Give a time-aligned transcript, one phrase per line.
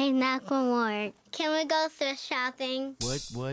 [0.00, 0.12] Hey,
[1.30, 2.94] can we go thrift shopping?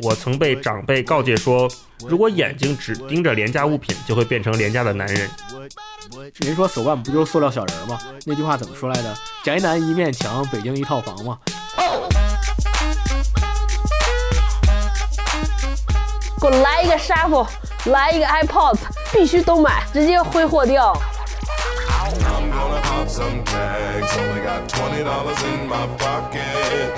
[0.02, 1.70] 我曾被长辈告诫说，
[2.08, 5.30] 如果眼睛只盯着廉价物品，就会变成廉价的男人。
[6.38, 8.00] 人说手办不就是塑料小人吗？
[8.26, 9.14] 那句话怎么说来着？
[9.44, 11.38] 宅男一面墙，北京一套房嘛。
[16.40, 17.46] 给我来一个 shuffle，
[17.92, 18.78] 来一个 iPod，
[19.12, 20.98] 必须都买，直接挥霍掉。
[23.08, 24.18] Some tags.
[24.18, 26.92] Only got twenty dollars in my pocket.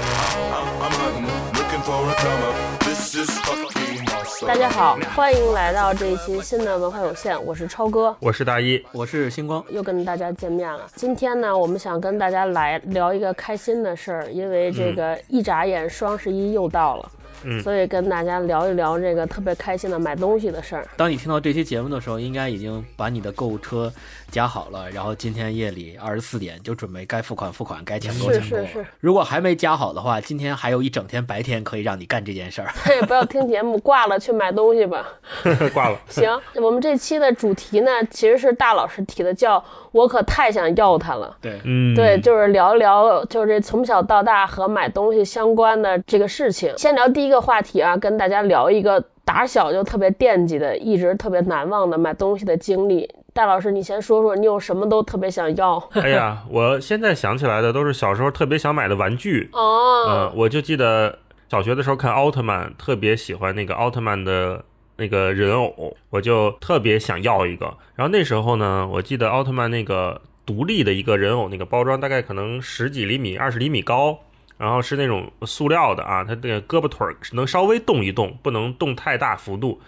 [0.51, 2.79] I'm, I'm hunting, looking for a come up.
[2.79, 4.47] This is fucking awesome.
[4.47, 10.81] 大家好，欢迎来到这一期新的文化有限，我是超哥，我是大一，我是星光，又跟大家见面了。
[10.95, 17.11] 今天呢，我们想跟大家来聊一个开心的事儿，因为这个一眨眼双十一又到了。
[17.43, 20.87] 嗯所以跟大家聊一聊这个特别开心的买东西的事儿。
[20.97, 23.91] 当你听到这期节目的时候，应该已经把你的购物车
[24.31, 28.67] 加好了，然后今天夜里二十四点就准备该付款付款，该抢购是抢购了。
[28.67, 32.71] 是是如果还没加好的话，今天还有一整天白天可以让你干这件事儿。
[32.83, 35.05] 嘿，不要听节目，挂了去买东西吧。
[35.73, 35.97] 挂了。
[36.09, 41.35] 行，我们这期的主题呢，其实是大老师提的，叫我可太想要它了。
[41.41, 46.77] 对，嗯，对，就是聊一聊，就是从小到大和买东西相关的这个事情。
[46.77, 53.09] 先聊第一个话题啊，跟大家聊一个打小就特别惦记的，一直特别难忘的买东西的经历。
[53.31, 55.77] 戴老师，你先说说，你有什么都特别想要？
[55.91, 59.49] 哎呀，我现在想起来的都是小时候特别想买的玩具。
[59.53, 64.65] 嗯、哦，我就记得小学的时候看奥特曼，特别喜欢那个奥特曼的
[64.97, 67.65] 那个人偶，我就特别想要一个。
[67.95, 74.17] 然后那时候呢，我记得奥特曼那个独立的一个人偶，那个包装大概可能十几厘米、二十厘米高。
[74.59, 79.79] 然后是那种塑料的啊，它这个胳膊腿儿能稍微动一动，不能动太大幅度。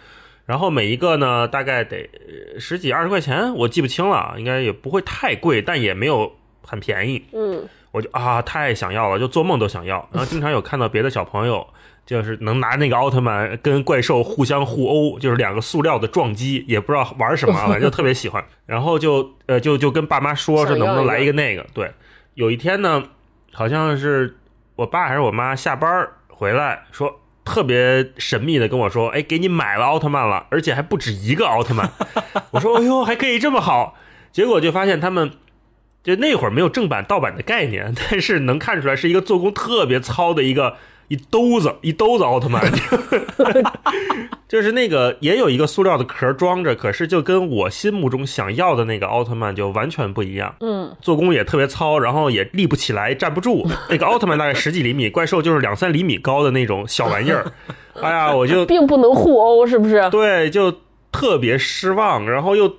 [0.46, 2.10] 然后每一个呢，大概得
[2.54, 6.32] 呃十几二十块钱，我记不清了，应该也不会太贵，但也没有
[6.64, 7.22] 很便宜。
[7.34, 10.08] 嗯，我就啊太想要了，就做梦都想要。
[10.14, 11.68] 然后经常有看到别的小朋友，
[12.06, 18.44] 就是能拿那个奥特曼跟怪兽互相互殴，就是两个塑料的撞击，也不知道玩什么啊，反 正就特别喜欢。
[18.66, 21.66] 然后就呃就就跟爸妈说说能不能来一个那个。
[21.74, 21.92] 对，
[22.34, 23.04] 有一天呢，
[23.54, 24.36] 好像是
[24.82, 27.20] 我爸还是我妈下班回来说。
[27.44, 31.90] 特别神秘的跟我说：“哎，给你买了奥特曼了，而且还不止一个奥特曼。”
[32.52, 33.98] 我说：“哎呦，还可以这么好。”
[34.32, 35.32] 结果就发现他们
[36.04, 40.78] 就那会儿没有正版盗版的概念，但是能看出来是一个做工特别糙的一个
[41.12, 42.64] 一兜子一兜子奥特曼，
[44.48, 50.56] 就是那个也有一个塑料的壳装着，可是就跟我心目中想要的那个奥特曼就完全不一样。
[50.62, 53.68] 嗯，做工也特别糙，然后也立不起来，站不住。
[53.90, 57.46] 那个奥特曼大概十几厘米，怪兽就是两三厘米高的那种小玩意儿。
[58.02, 60.10] 哎呀，我就并不能互殴，是不是？
[60.12, 60.74] 对，就
[61.12, 62.74] 特别失望，然后又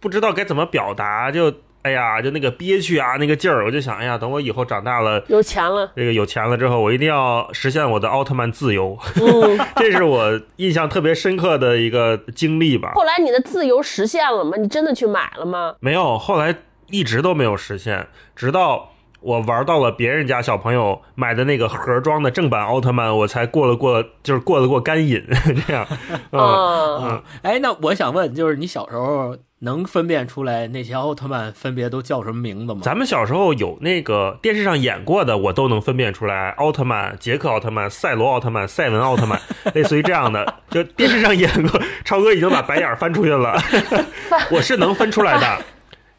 [0.00, 1.52] 不知道该怎么表达，就
[1.86, 9.56] 哎呀，就那个憋屈啊，那个劲儿，我就想，哎呀，等我以后长大了，有钱了，这个有钱了之后，我一定要实现我的奥特曼自由，嗯。
[9.76, 12.90] 这是我印象特别深刻的一个经历吧。
[12.96, 14.56] 后来你的自由实现了吗？
[14.58, 15.76] 你真的去买了吗？
[15.78, 16.52] 没有，后来
[16.90, 18.90] 一直都没有实现，直到。
[19.22, 25.20] 我玩到了别人家小朋友买的那个盒装的正版奥特曼，我才过了过，就是过了过干瘾，
[25.66, 25.84] 这样。
[26.30, 32.80] 嗯，啊，嗯，哎，那我想问，就是你小时候能分辨出来那些奥特曼分别都叫什么名字吗？
[32.84, 36.50] 咱们小时候有那个电视上演过的，我都能分辨出来。
[36.52, 39.40] 奥特曼、杰克奥特曼、赛罗奥特曼、赛文奥特曼，
[39.74, 41.82] 类似于这样的，就电视上演过。
[42.04, 43.60] 超哥已经把白眼翻出去了，
[44.52, 45.64] 我是能分出来的。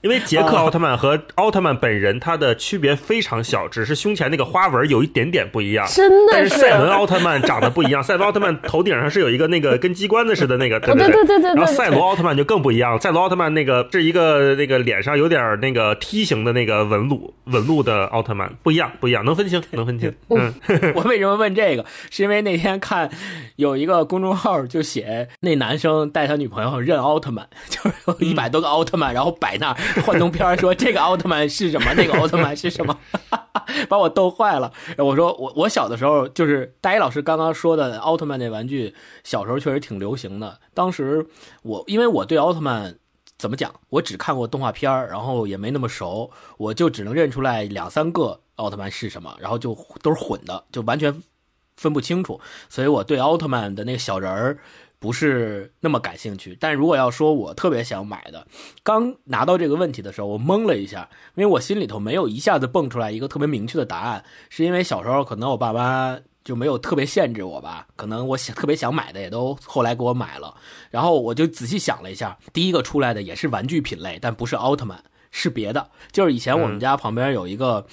[0.07, 5.85] 因为杰克奥特曼和奥特曼本人，他的区别非常小，只是胸前那个花纹有一点点不一样。
[5.90, 20.13] 真但的是赛文奥特曼长得不一样，赛文奥特曼头顶上是有一个那个跟机关的似的那个，对哦对对对对然后赛罗奥特曼就更不一样，赛罗奥特曼那个是一个那个脸上有点那个梯形的那个纹路纹路的奥特曼，不一样不一样，能分清能分清。
[20.29, 20.53] 嗯，
[20.95, 21.84] 我为什么问这个？
[22.09, 23.09] 是因为那天看
[23.57, 32.97] 有一个公众号就写那男生带他女朋友认奥特曼，就是有一百多个奥特曼，然后摆那儿 幻灯片说这个奥特曼是什么，那个奥特曼是什么，
[33.89, 34.71] 把我逗坏了。
[34.97, 40.59] 我说我我小的时候就是大一老师刚刚说的奥特曼那玩具，小时候确实挺流行的。
[40.73, 41.25] 当时
[41.63, 42.97] 我因为我对奥特曼。
[43.39, 43.71] 怎么讲？
[43.89, 51.21] 我只看过动画片儿，然后也没那么熟，我就只能认出来两三个奥特曼是什么，然后就都是混的，就完全
[51.75, 52.41] 分不清楚。
[52.67, 54.57] 所以我对奥特曼的那个小人儿
[54.99, 56.57] 不是那么感兴趣。
[56.59, 58.47] 但如果要说我特别想买的，
[58.83, 66.19] 刚拿到这个问题的时候，我懵了一下，因为我心里头没有一下子蹦出来一个特别明确的答案，是因为小时候可能我爸妈。
[66.47, 70.55] 就没有特别限制我吧，可能我想特别想买的也都后来给我买了，
[70.89, 74.97] 然后我就仔细想了一下，第一个出来的也是玩具品类，但不是奥特曼，
[75.29, 77.85] 是别的，就是以前我们家旁边有一个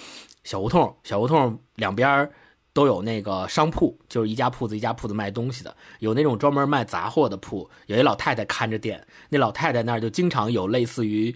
[0.44, 2.30] 小胡同，小胡同两边儿
[2.74, 11.34] 都有那个商铺，就是一家铺子一家铺子卖东西的，有那种专门卖杂货的铺，有一老太太看着店，那老太太那儿就经常有类似于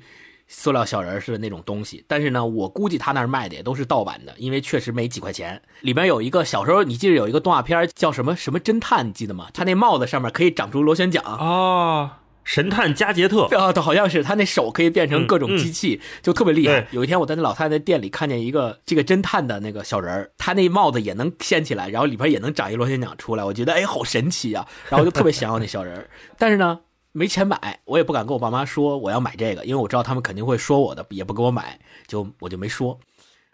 [0.48, 5.62] 塑料小人似的那种东西，但是呢，我估计她那儿卖的也都是盗版的，因为确实没几块钱。
[5.82, 9.48] 里边有一个小时候，你记得有一个动画片叫什么什么侦探，你记得吗？
[9.54, 11.22] 他那帽子上面可以长出螺旋桨。
[11.22, 12.10] 哦，
[12.48, 16.88] 神探加杰特，啊， 他，好像是他那手可以变成各种机器，就特别厉害。
[16.92, 26.08] 有一天我在那老太太店里看见一个这个侦探的那个小人儿，他那帽子也能掀起来，然后里边也能长一螺旋桨出来，我觉得哎好神奇啊， 然后我就特别想要那小人儿，
[26.38, 26.80] 但是呢
[27.12, 32.98] 没钱买，我也不敢跟我爸妈说我要买这个，因为我知道他们肯定会说我的，也不给我买，就我就没说。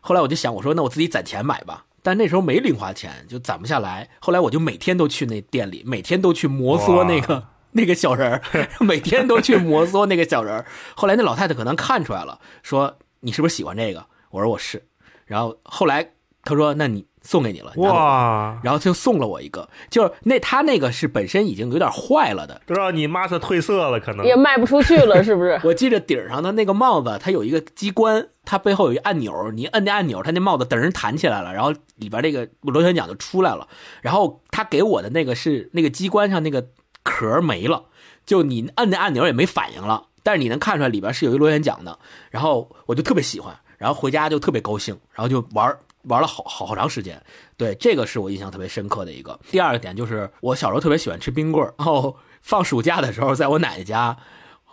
[0.01, 1.85] 后来我就想，我说那我自己攒钱买吧。
[2.01, 4.07] 但那时候没零花钱，就攒不下来。
[4.21, 7.43] 后来我就每天都去那店里，每天都去摩挲那个
[7.75, 8.41] 那个小人儿，
[8.81, 10.65] 每天都去摩挲那个小人儿。
[10.97, 14.07] 后来那老太太可能看出来了，说你是不是喜欢这个？
[14.31, 14.83] 我说我是。
[15.27, 16.11] 然后后来
[16.45, 25.59] 她说那你送给你了，哇，然后就送了我一个，就是那他那个是本身已经有点坏了的，都让你妈的褪色了，可能也卖不出去了，是不是？
[25.65, 33.67] 我记着顶上的那个帽子，它有一个机关，它背后有一按钮，你摁那按钮，它那帽子等人弹起来了，然后里边那个螺旋桨就出来了。
[34.03, 36.67] 然后他给我的那个是那个机关上那个
[37.05, 37.85] 壳没了，
[38.27, 41.97] 就你摁那按钮也没反应了，但是你能看出来里边是有一螺旋桨的。
[42.31, 47.23] 然后我就特别喜欢，然后回家就特别高兴，然后就玩玩了好好好长时间。
[47.57, 49.39] 对，这个是我印象特别深刻的一个。
[49.51, 54.17] 第二个点就是我小时候特别喜欢吃冰棍儿，然后放暑假的时候，在我奶奶家。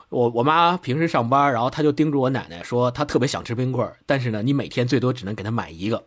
[0.09, 6.03] 我我妈平时上班，然后她就叮嘱我奶奶说，她特别想吃冰棍儿，但是呢，你每天最多只能给她买一个。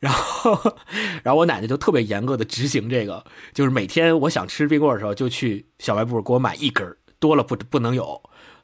[0.00, 0.76] 然后，
[1.22, 8.20] 然后我奶奶就特别严格的执行这个，就是每天我想吃冰棍儿的时候，就去小卖部给我买一根儿，多了不不能有。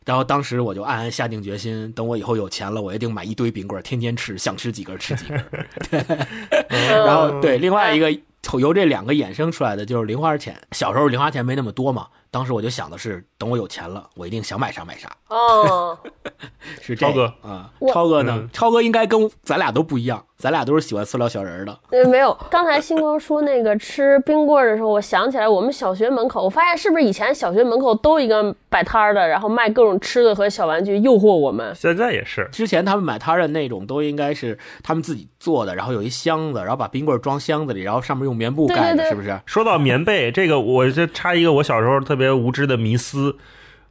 [0.07, 6.27] 然后当时我就暗暗下定决心，等我以后有钱了，我一定买一堆冰棍儿，天天吃，想吃几根儿吃几根儿。
[7.07, 8.11] 然后对，另外一个
[8.59, 10.59] 由这两个衍生出来的就是零花钱。
[10.73, 15.15] 小时候零花钱没那么多嘛，当时我就想的是，等我有钱了，我一定想买啥买啥。
[15.29, 15.97] 哦，
[16.81, 18.49] 是这超哥个啊，我超哥呢嗯？
[18.53, 21.79] 超哥应该跟咱俩都不一样，咱俩都是喜欢塑料小人儿的。
[21.91, 22.37] 呃，没有。
[22.51, 31.75] 刚才星光说那个吃冰棍儿的时候，我想起来我们小学门口，我发现是不是以前小学门口都一个摆摊儿的，然后卖各种吃的和小玩具，诱惑我们。
[31.75, 39.39] 现在也是，之前他们摆摊儿的那种都应该是他们自己做的，然后有一箱子，然后把冰棍儿装箱子里，然后上面用棉布对盖的，对对是不是？
[39.45, 43.37] 说到棉被，这个我就插一个我小时候特别无知的迷思。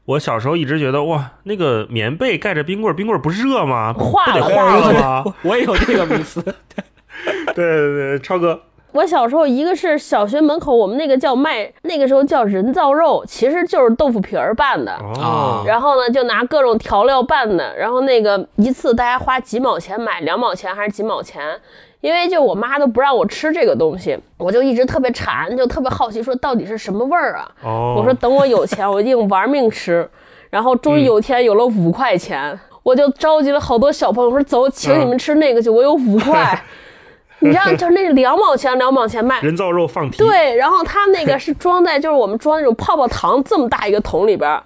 [0.09, 3.93] 我小时候一直觉得，哇，那个棉被盖着冰棍儿，冰棍儿不热吗？
[3.93, 5.23] 化了化了吗？
[5.45, 6.41] 我也有这个迷思。
[7.53, 8.59] 对对对，超哥，
[8.93, 14.93] 我小时候，一个是小学门口，我们那个叫卖，那个时候叫人造肉，其实就是豆腐皮儿拌的。
[14.93, 21.59] 啊，然后呢，就拿各种调料拌的，然后那个一次大家花几毛钱买，两毛钱还是几毛钱？
[22.01, 27.51] 因为就我妈都不让我吃这个东西，我就一直特别馋，就特别好奇，说到底是什么味儿啊？
[27.63, 30.09] 哦，我说等我有钱，我一定玩命吃。
[30.49, 36.59] 然后终于有一天有了五块钱，我就召集了好多小朋友，说走，请你们吃那个去，我有五块。
[37.41, 44.61] 你知道，就是那两毛钱两毛钱卖，人造肉放题，对，然后他那个是装在就是我们装那种泡泡糖这么大一个桶里边儿。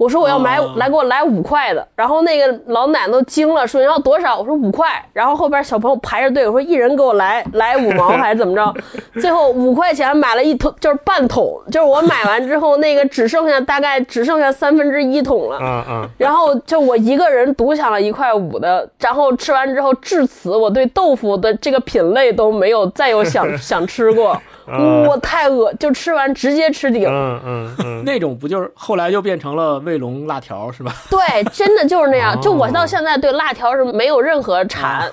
[0.00, 1.86] 我说我要买，哦来给我来五块的。
[1.94, 4.38] 然后那个老奶奶都惊了，说你要多少？
[4.38, 4.88] 我说五块。
[5.12, 8.74] 然后后边小朋友排着队，我说一人给我来来五毛还是怎么着？
[9.20, 16.08] 最后五块钱买了一桶，就是半桶，就是我买完之后那个只剩下大概只剩下三分之一桶了。
[16.16, 27.06] 然后就我一个人独享了一块五的，然后吃完之后，至此我对豆腐的这个品类都没有再有想 想吃过，我太饿，就吃完直接吃顶。
[27.08, 30.92] 嗯嗯嗯， 那种不就是后来就变成了卫龙辣条是吧？
[31.10, 32.40] 对，真的就是那样。
[32.40, 35.10] 就我哦到现在对辣条是没有任何馋，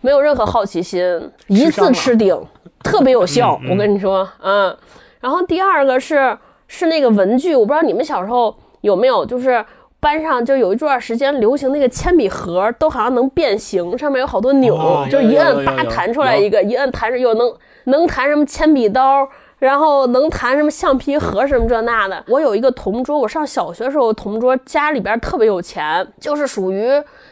[0.00, 1.02] 没有任何好奇心，
[1.48, 2.36] 一次吃顶，
[2.82, 3.60] 特别有效。
[3.70, 4.76] 我跟你说，嗯。
[5.20, 9.64] 然后第二个是是那个文具，我不知道你们小时候有没有，就是。
[10.02, 17.48] 班上就有一段时间流行那个铅笔盒，都好像能变形，上面有好多钮，哦就一有有有摁叭弹出来一个，一摁弹出又能
[17.84, 22.24] 能弹什么铅笔刀，然后能弹什么橡皮盒什么这那的。
[22.28, 26.90] 我有一个同桌，我上小学的时候，同桌家里边特别有钱，就是属于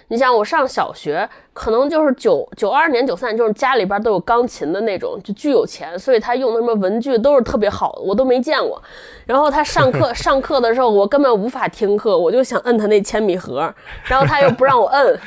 [0.09, 8.81] 你像我上小学，可能就是九九二年、九三年，就是家里边都有钢琴的那种，就巨有钱，所以他用的什么文具都是特别好的，我都没见过。
[9.27, 13.73] 然后他上课 上课的时候，我根本无法听课，我就想摁他那铅笔盒，
[14.05, 15.19] 然后他又不让我摁。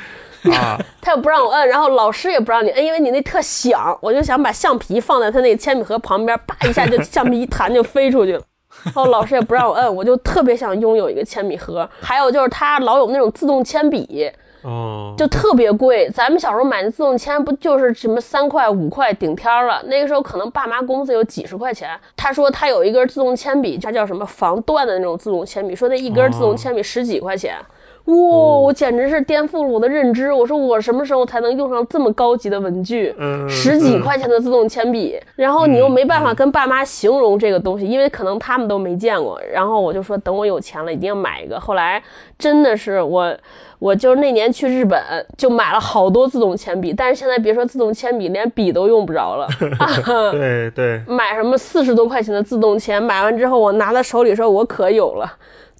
[0.52, 3.96] 啊， 他又不让我摁，然后老师也不让你摁，因为你那特响。
[4.00, 8.42] 我就想把橡皮放在他那个铅笔盒旁边，叭一下就橡皮一弹就飞出去了。
[8.86, 11.88] 然后老师也不让我摁，我就特别想拥有一个铅笔盒。
[12.00, 14.28] 还有就是他老有那种自动铅笔，
[14.62, 16.10] 哦，就特别贵。
[16.10, 19.80] 咱们小时候买的自动铅不就是什么三块五块顶天儿了？
[19.86, 21.88] 那个时候可能爸妈工资有几十块钱。
[22.16, 27.56] 他说他有一根自动铅笔，它叫什么防断的那种自动铅笔，说那一根自动铅笔十几块钱。
[28.06, 30.30] 哇、我简直是颠覆了我的认知。
[30.32, 33.14] 我说我什么时候才能用上这么高级的文具？
[33.18, 39.40] 嗯十几块钱的自动铅笔，然后你又没办法跟爸妈形容这个东西，因为可能他们都没见过。
[39.50, 41.58] 然后我就说等我有钱了一定要买一个。
[41.58, 42.02] 后来
[42.38, 43.34] 真的是我，
[43.78, 45.00] 我就是那年去日本
[45.38, 49.48] 就买了好多自动铅笔，但是现在别说自动铅笔，连笔都用不着了。
[50.30, 55.32] 对 对， 买什么四十多块钱的自动铅，买完之后我拿在手里说我可有了，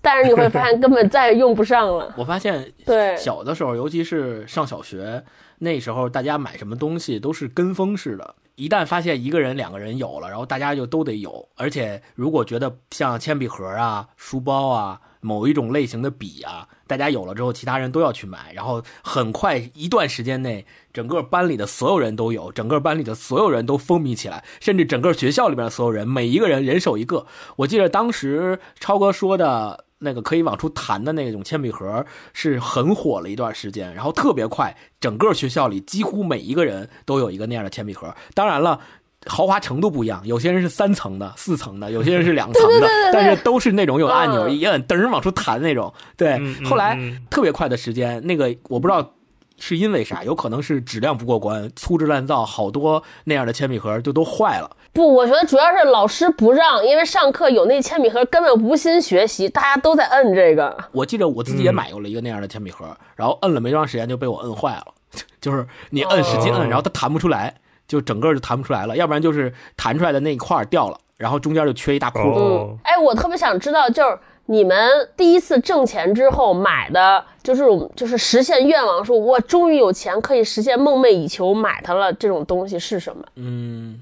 [0.04, 2.12] 但是你会发现根本再也用不上了。
[2.18, 5.24] 我发现对小的时候，尤其是上小学
[5.58, 8.34] 那时候，大家买什么东西都是跟风式的。
[8.56, 11.48] 一旦发现一个人、两个人有了，然后大家就都得有。
[11.56, 27.26] 而且如果觉得像铅笔盒啊、书包啊、某一种类型的笔啊，大家有了之后，其他人都要去买，然后很快一段时间内，整个班里的所有人都有，整个班里的所有人都风靡起来，甚至整个学校里边的所有人，每一个人人手一个。
[27.56, 29.83] 我记得当时超哥说的。
[30.04, 38.14] 那个可以往出弹的那种铅笔盒是很火了一段时间，然后特别快，整个学校里几乎每一个人都有一个那样的铅笔盒。
[38.34, 38.78] 当然了。
[39.26, 45.90] 豪华程度不一样，有些人是三层的、四层的，有些人是两层的，但是都是那种有按钮，嗯一摁噔儿往出弹那种。
[46.14, 49.14] 对，后来嗯特别快的时间，那个我不知道
[49.56, 54.70] 是因为啥，有可能是质量不过关，粗制滥造，好多那样的铅笔盒就都坏了。
[54.94, 60.74] 不，我觉得主要是老师不让，因为上课有那铅笔盒，根本无心学习，大家都在摁这个。
[60.92, 62.86] 我记得我自己也嗯买过了一个那样的铅笔盒，
[63.16, 64.84] 然后摁了没多长时间就被我摁坏了，
[65.40, 67.52] 就是你摁使劲摁，哦然后它弹不出来，
[67.88, 72.38] 就整个就弹不出来了，要不然就是弹出来的那一块掉了，然后中间就缺一大窟窿。
[72.38, 77.64] 哦嗯，哎，我特别想知道，就是你们第一次挣钱之后买的，就是
[77.96, 83.24] 就是实现愿望，说我终于有钱可以实现梦寐以求买它了，这种东西是什么？
[83.34, 84.00] 嗯，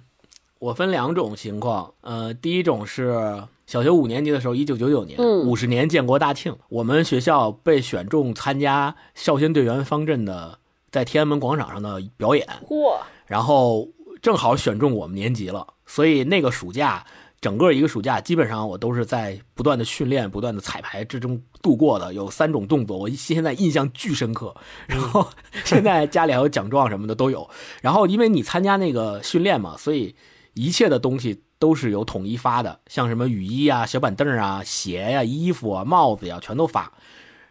[0.62, 3.20] 我分两种情况，呃，第一种是
[3.66, 10.56] 小学五年级的时候，一九九九年，嗯五十年建国大庆，我们学校被选中参加少先队员方阵的
[10.92, 13.88] 在天安门广场上的表演，嚯，然后
[14.22, 17.04] 正好选中我们年级了，所以那个暑假，
[17.40, 22.14] 整个一个暑假，基本上我都是在不断的训练、不断的彩排之中度过的。
[22.14, 24.54] 有三种动作，我现在印象巨深刻。
[24.86, 25.26] 然后
[25.66, 27.50] 现在家里还有奖状什么的都有。
[27.80, 30.14] 然后因为你参加那个训练嘛，所以
[30.54, 36.92] 一切的东西都是有统一发的，像什么雨衣啊、小板凳啊、鞋呀、衣服啊、帽子呀，全都发。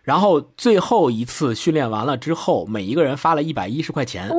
[0.03, 4.35] 然后最后一次训练完了之后，每一个人发了一百一十块钱，哇，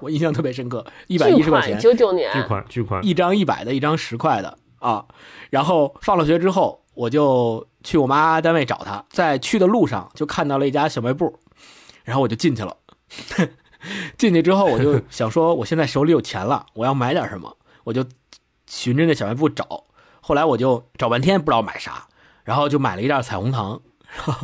[0.00, 5.06] 我印象特别深刻，一百一，十块钱，九九年，巨款巨款，一张一百的，一张十块的啊。
[5.48, 11.34] 然后放了学之后，我就去我妈单位找她，在去的路上就看到了一家小卖部，
[12.04, 12.76] 然后我就进去了。
[14.18, 17.56] 进去之后，我就想说，我现在手里有钱了，我要买点什么，
[17.86, 18.04] 我就
[18.66, 19.84] 循着那小卖部找。
[20.20, 22.08] 后来我就找半天不知道买啥，
[22.42, 23.80] 然后就买了一袋彩虹糖，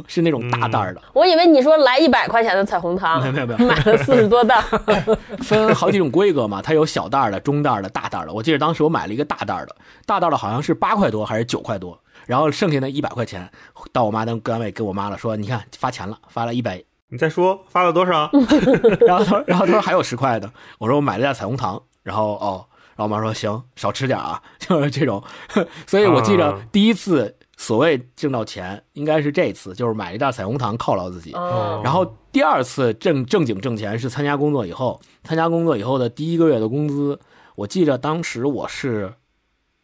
[0.07, 4.63] 是那种大袋儿的，我以为你说来一百块钱的彩虹糖，没有没有没有买了四十多袋。
[5.43, 8.33] 分好几种规格嘛，它有小袋儿的、中袋儿的、大袋儿的。
[8.33, 9.75] 我记得当时我买了一个大袋儿的，
[10.07, 13.51] 大袋儿的好像是八块多还是九块多，然后剩下那一百块钱
[13.93, 18.31] 到我妈单单位给我妈了，说你看发钱了，发了一百，你再说发了多少？
[19.05, 22.65] 然后他说然后她说还有十块的，我说我买了袋彩虹糖，然后哦，
[22.97, 25.23] 然后我妈说行，少吃点啊， 就是这种，
[25.87, 26.67] 所以我记着啊。
[26.73, 37.19] 第一次所谓挣到钱应该是这次，就是买一袋彩虹糖犒劳自己，哦，然后第二次正正经挣钱是参加工作以后，参加工作以后的第一个月的工资，
[37.57, 39.15] 我记着当时我是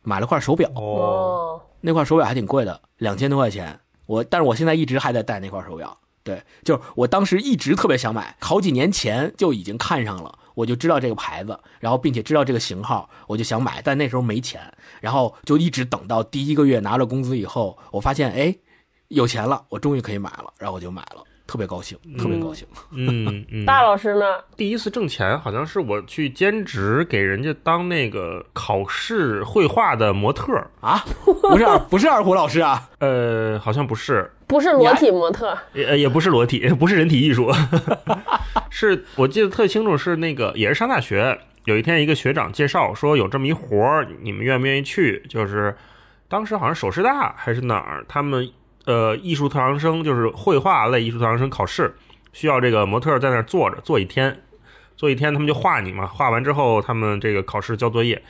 [0.03, 0.71] 买了块手表，
[1.81, 3.79] 那块手表还挺贵的，两千多块钱。
[4.07, 14.61] 我但是我现在一直还在戴那块手表，对，就是我当时一直特别想买，好几年前就已经看上了，我就知道这个牌子，然后并且知道这个型号，我就想买，但那时候没钱，
[15.01, 18.53] 然后就一直等到第一个月拿了工资以后，我发现哎
[19.07, 22.67] 有钱了，我终于可以买了，然后我就买了，特别高兴，特别高兴。
[22.91, 24.25] 嗯嗯， 大老师呢？
[24.57, 37.49] 第一次挣钱好像是我去兼职给人家当那个考试绘画的模特，啊，不是二不是二胡老师啊， 呃，好像不是，不是裸体模特，也也不是裸体，不是人体艺术，
[38.71, 45.23] 是我记得特清楚，是那个也是上大学，有一天一个学长介绍说有这么一活儿，你们愿不愿意去？
[45.29, 45.77] 就是
[46.29, 48.51] 当时好像首师大还是哪儿，他们
[48.85, 51.95] 呃艺术特长生就是绘画类艺术特长生考试，
[52.33, 54.43] 需要这个模特在那儿坐着坐一天，
[54.97, 58.23] 坐一天他们就画你嘛，画完之后他们这个考试交作业。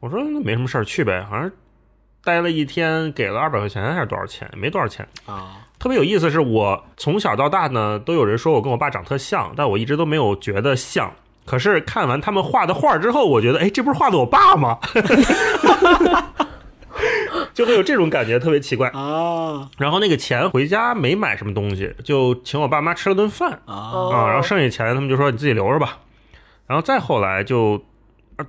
[0.00, 1.50] 我说那没什么事儿去呗，好像
[2.22, 4.48] 待了一天，给了二百块钱还是多少钱？
[4.56, 5.06] 没多少钱。
[5.26, 11.12] 啊，特别有意思，是我从小到大呢，都有人说我跟我爸长特像，但我一直都没有觉得像。
[11.44, 14.78] 可是看完他们画的画之后，我觉得，哎，这不是画的我爸吗？
[17.54, 18.88] 就会有这种感觉，特别奇怪。
[18.90, 25.98] 啊然后那个钱回家没买什么东西，就请我爸妈吃了顿饭啊啊，然后剩下钱他们就说你自己留着吧。
[26.66, 27.82] 然后再后来就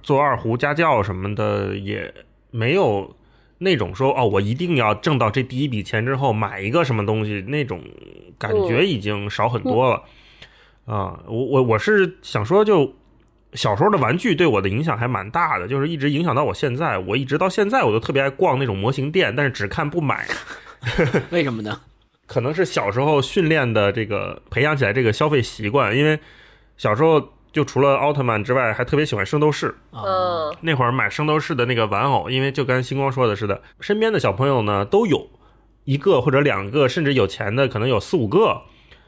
[0.03, 2.13] 做二胡家教什么的，也
[2.51, 3.15] 没有
[3.59, 7.81] 那种说哦，我一定要挣到这第一笔钱之后买一个什么东西那种
[8.37, 10.03] 感觉已经少很多了。
[10.85, 12.95] 啊，我我我是想说，就
[13.53, 16.97] 小时候的玩具对我的影响还蛮大的，就是一直影响到我现在。
[16.97, 20.27] 我一直到现在我都特别爱逛那种模型店，但是只看不买。
[21.29, 21.81] 为什么呢？
[22.25, 26.19] 可能是小时候训练的这个培养起来这个消费习惯，因为
[26.77, 29.75] 小时候就除了奥特曼之外，还特别喜欢圣斗士。
[29.91, 35.29] 嗯那会儿买圣斗士的那个玩偶，因为就跟星光说的似的，身边的小朋友呢都有
[35.85, 38.61] 一个或者两个，甚至有钱的可能有四五个，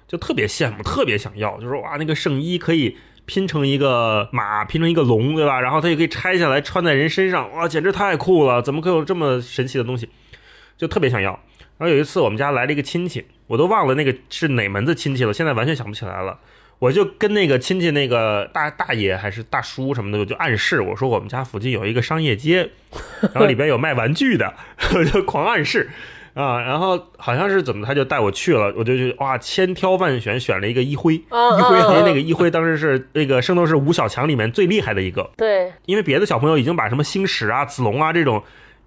[0.08, 5.60] 就特别羡慕，特别想要，就说哇，那个圣衣可以拼成一个马，拼成一个龙，对吧？
[5.60, 8.62] 然后它也可以拆下来穿在人身上，哇，简直太酷了！
[8.62, 10.10] 怎么可以有这么神奇的东西？
[10.78, 11.32] 就特别想要。
[11.78, 16.40] 然后有一次我们家来了一个亲戚，我都忘了那个是哪门子亲戚了，现在完全想不起来了。
[16.82, 22.72] 我就跟那个亲戚那个大大爷还是大叔什么的，我就暗示我说我们家附近有一个商业街，
[23.22, 24.52] 然后里边有卖玩具的，
[24.96, 25.92] 我 就狂暗示。
[26.34, 26.60] 啊。
[26.60, 35.72] 然后好像是怎么，他就带我去了，我就去哇，千挑万选选了一个一辉，嗯一辉嗯因为那个一辉当时是那个圣斗士五小强里面最厉害的一个，对。
[35.86, 38.42] 因为别的小朋友已经把什么星矢啊、子龙啊这种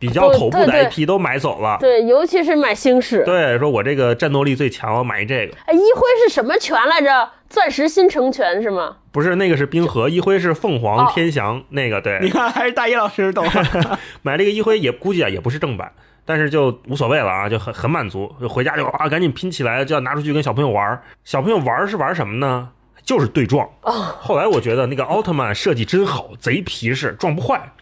[0.06, 1.78] 比较头部的 IP 都买走了。
[1.80, 3.24] 对，尤其是买星矢。
[3.24, 5.54] 对，说我这个战斗力最强，我买一这个。
[5.64, 7.30] 哎，一辉是什么拳来着？
[7.48, 8.96] 钻石新城拳是吗？
[9.12, 13.46] 不是那个是冰河，一辉是凤凰哦天翔，那个对你，看还是大一老师懂。
[14.22, 15.92] 买这个一辉也估计啊也不是正版，
[16.24, 21.00] 但是就无所谓了啊，就很很满足，就回家就啊赶紧拼起来，就要拿出去跟小朋友玩。
[21.22, 22.70] 小朋友玩是玩什么呢？
[23.04, 23.68] 就是对撞。
[23.82, 27.72] 后来我觉得那个奥特曼设计真好，贼皮实，撞不坏。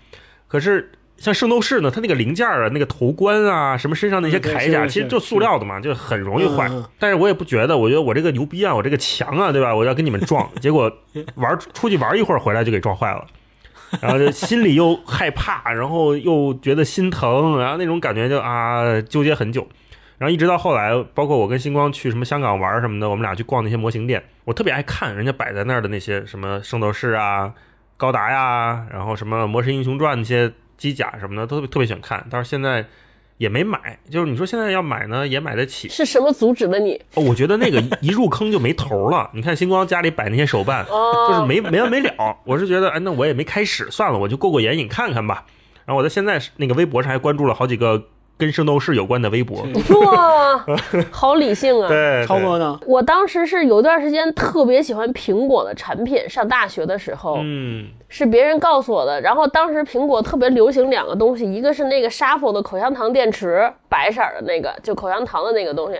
[0.48, 6.68] 可是像圣斗士呢，它那个零件儿啊，那个头冠啊，什么身上那些铠甲，是其实就塑料的嘛，就很容易坏。
[6.98, 9.72] 但是我也不觉得，我觉得我这个牛逼啊，我这个强啊，对吧？
[9.72, 10.92] 我要跟你们撞，结果
[11.37, 13.24] 玩出去玩一会儿回来就给撞坏了。
[14.00, 19.64] 然后就心里又害怕，然后又觉得心疼，然后那种感觉就啊纠结很久。
[20.18, 27.52] 然后一直到后来，包括我跟星光去什么香港玩什么的，我们俩去逛那些模型店，我特别爱看人家摆在那儿的那些什么圣斗士啊、
[27.96, 32.26] 高达呀，然后什么魔神英雄传那些机甲什么的，都特别特别喜欢看。
[32.30, 32.85] 但是现在
[33.38, 35.88] 也没买，就是你说现在要买呢，也买得起。
[35.88, 37.00] 是什么阻止了你？
[37.14, 39.30] 哦，我觉得那个一 入坑就没头了。
[39.35, 42.37] 你看星光家里摆那些手办，哦就是没没完没了。
[42.44, 45.44] 我是觉得，哎，那我也没开始，算了，我就过过眼瘾看看吧。
[45.85, 48.06] 然后我在现在那个微博上还关注了好几个
[48.42, 49.64] 跟圣斗士有关的微博。
[50.05, 50.66] 哇，
[51.12, 51.87] 好理性啊！
[51.87, 52.76] 对，超哥呢？
[52.85, 59.20] 我当时是有段时间特别喜欢苹果的产品，上大学的时候，嗯，是别人告诉我的。
[59.20, 65.98] 然后当时苹果特别流行两个东西，一个是那个 Shuffle 的口香糖电池，白色儿的那个，就口香糖的那个东西；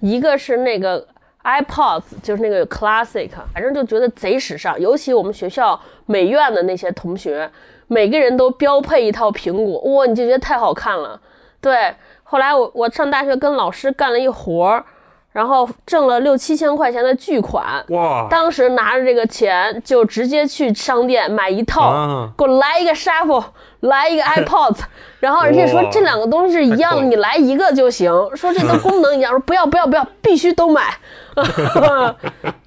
[0.00, 1.06] 一个是那个
[1.44, 4.80] iPods，就是那个 Classic，反正就觉得贼时尚。
[4.80, 7.48] 尤其我们学校美院的那些同学，
[7.86, 11.20] 每个人都标配一套苹果，哇，你就觉得太好看了。
[11.64, 14.84] 对，后来我我上大学跟老师干了一活儿，
[15.32, 17.82] 然后挣了六七千块钱的巨款。
[17.88, 23.42] 哇，当时拿着这个钱就直接去商店买一套，啊给我来一个 Shuffle，
[23.80, 24.80] 来一个 iPods，
[25.20, 28.12] 然后人家说这两个东西是一样的，你来一个就行。
[28.36, 30.94] 说这都功能一样，说不要不要不要，必须都买。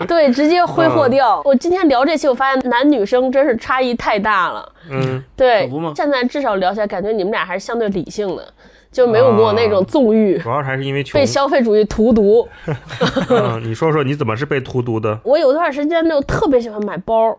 [0.07, 1.41] 对，直接挥霍掉。
[1.45, 4.73] 我今天聊这期，我发现男女生真是差异太大了。
[4.89, 8.45] 嗯，对现在至少聊起来，感觉你们俩还是相对理性的，
[8.97, 11.23] 就没有过那种纵欲、主要还是因为穷被。
[11.23, 12.47] 消费主义荼毒。
[13.29, 15.19] 嗯，你说说你怎么是被荼毒的？
[15.23, 17.37] 我有段时间就特别喜欢买包，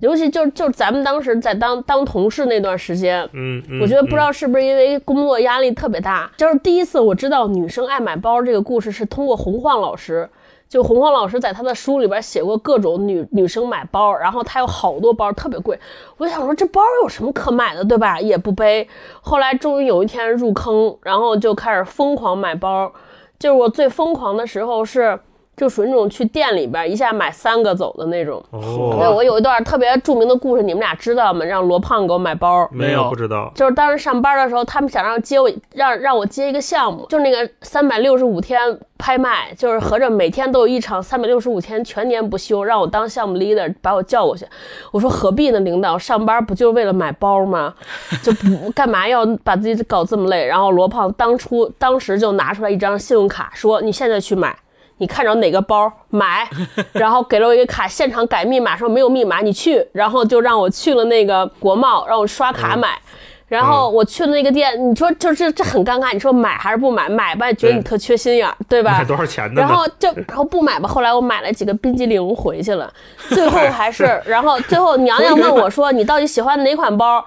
[0.00, 10.28] 尤其就就咱们当时在当当同事那段时间，嗯嗯，我觉得不知道是不是因为工作压力特别大，就是第一次我知道女生爱买包这个故事是通过洪晃老师。
[10.68, 15.78] 就洪荒老师在他的书里边写过各种女女生买包，然后他有好多包特别贵，
[16.18, 18.20] 我想说这包有什么可买的，对吧？
[18.20, 18.86] 也不背。
[19.20, 22.92] 后来终于有一天入坑，然后就开始疯狂买包。
[23.38, 25.18] 就是我最疯狂的时候是
[25.58, 28.42] 就属于那种去店里边一下买三个走的那种。
[28.52, 31.44] 对哦，我有一段特别著名的故事，你们俩知道吗？
[31.44, 32.66] 让罗胖给我买包。
[32.72, 33.50] 没有不知道。
[33.54, 38.60] 就是当时上班的时候，他们想让接我，让让我接一个项目，就是那个三百六十五天
[38.96, 44.46] 拍卖，就是合着每天都有一场三百六十五天全年不休，让我当项目 leader，把我叫过去。
[44.92, 47.74] 我说何必呢，领导，上班不就是为了买包吗？
[48.22, 50.46] 就不干嘛要把自己搞这么累？
[50.46, 54.56] 然后罗胖当初当时就拿出来一张信用卡，说你现在去买。
[54.98, 56.48] 你看着哪个包买，
[56.92, 62.98] 然后给了我一个卡，现场改密码，说没有密码，你去，然后就让我去了那个国贸，让我刷卡买。
[63.46, 67.08] 然后我去了那个店，你说就这这很尴尬，你说买还是不买？
[67.08, 69.02] 买吧，觉得你特缺心眼儿，对吧买？
[69.06, 69.66] 多少钱的呢？
[69.66, 72.92] 然后就然后不买吧，后来我买了几个冰激凌回去了，
[73.30, 77.24] 最后还是， 然后最后娘娘问我说你到底喜欢哪款包？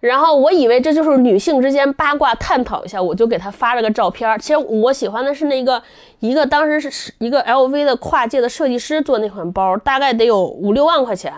[0.00, 4.38] 然后我以为这就是女性之间八卦探讨一下，我就给她发了个照片儿。
[4.38, 5.80] 其实我喜欢的是那个
[6.20, 11.32] 一个当时是一个 LV 的跨界的设计师做那款包，大概得有五六万块钱。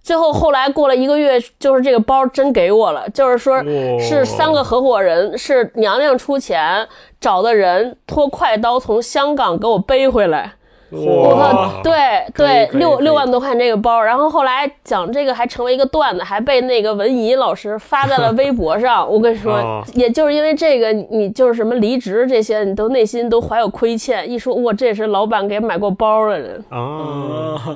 [0.00, 3.62] 最后后来过了一个月，就是这个包真给我了，就是说
[4.00, 6.88] 是三个合伙人，是娘娘出钱
[7.20, 10.54] 找的人拖快刀从香港给我背回来。
[10.90, 19.10] 我哇靠，对对，六六万多块这个包，然后后来讲这个还成为一个段子，还被那个文怡老师发在了 微博上。
[19.10, 24.28] 我跟你说哦，也就是因为这个，你就是什么离职这些，你都内心都怀有亏欠。
[24.30, 26.64] 一说哇，这也是老板给买过包的人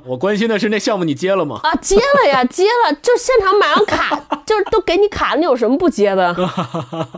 [0.07, 1.61] 我关心的是那项目你接了吗？
[1.63, 6.35] 啊，接了呀，接了，就现场买完卡， 就是都给你卡了，你有什么不接的？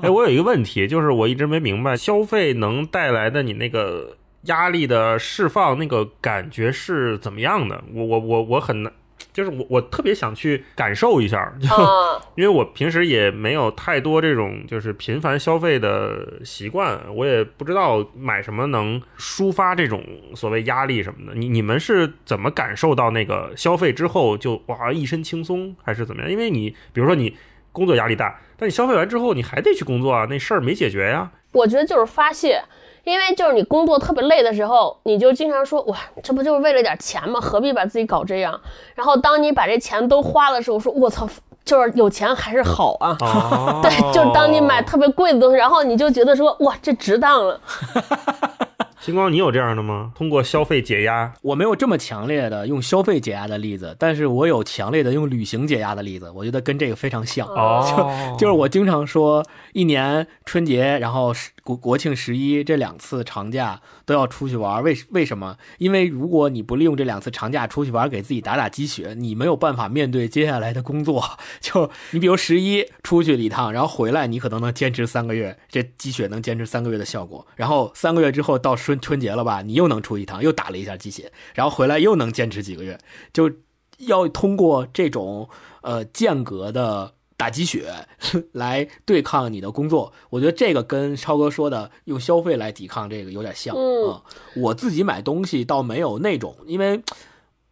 [0.03, 7.83] 哎，我有一个问题，就是我一直没明白，消费能带来的你那个压力的释放，那个感觉是怎么样的？
[7.93, 8.93] 我我我我很难，
[9.33, 11.53] 就是我我特别想去感受一下，
[12.37, 20.05] 因为我平时也没有太多这种就是频繁消费的习惯，我也不知道买什么能抒发这种
[20.35, 21.35] 所谓压力什么的。
[21.35, 26.31] 你你们是怎么感受到那个消费之后就哇一身轻松，还是怎么样？
[26.31, 27.37] 因为你比如说你
[27.73, 31.33] 工作压力大，但你消费完之后你还得去工作啊，那事儿没解决呀。
[31.53, 32.61] 我觉得就是发泄，
[33.05, 37.39] 因为就是你工作特别累的时候，你就经常说哇，这不就是为了点钱吗？
[37.41, 38.59] 何必把自己搞这样？
[38.95, 41.29] 然后当你把这钱都花的时候，说我操，
[41.65, 43.17] 就是有钱还是好啊。
[43.21, 47.61] 哦 对，就是当你买特别贵的东西，然后你就觉得说哇，这值当了。
[49.05, 50.13] 星光，你有这样的吗？
[50.15, 51.31] 通过消费解压？
[51.43, 57.47] 我没有这么强烈的用消费解压的例子，但是我有强烈的用旅行解压的例子，我觉得跟这个非常像。
[57.49, 65.57] 哦， 就是我经常说，一年春节，然后十国国庆十一这两次长假都要出去玩，为为什么？
[65.79, 71.25] 因为如果你不利用这两次长假出去玩，给自己打打鸡血，你没有办法面对接下来的工作。
[71.61, 77.47] 就你比如十一出去了一趟，然后回来，你可能能坚持三个月，这鸡血能坚持三个月的效果。
[77.57, 82.99] 然后三个月之后到春春节了吧，你又能出一趟，又打了一下鸡血，然后回来又能坚持几个月，
[83.33, 83.51] 就
[83.99, 85.49] 要通过这种
[85.83, 87.15] 呃间隔的
[87.45, 87.93] 打鸡血
[88.53, 90.11] 来对抗你的工作。
[90.31, 93.77] 我觉得这个跟超哥说的用消费来抵抗这个有点像。
[93.77, 94.23] 嗯啊
[94.57, 97.03] 我自己买东西倒没有那种，因为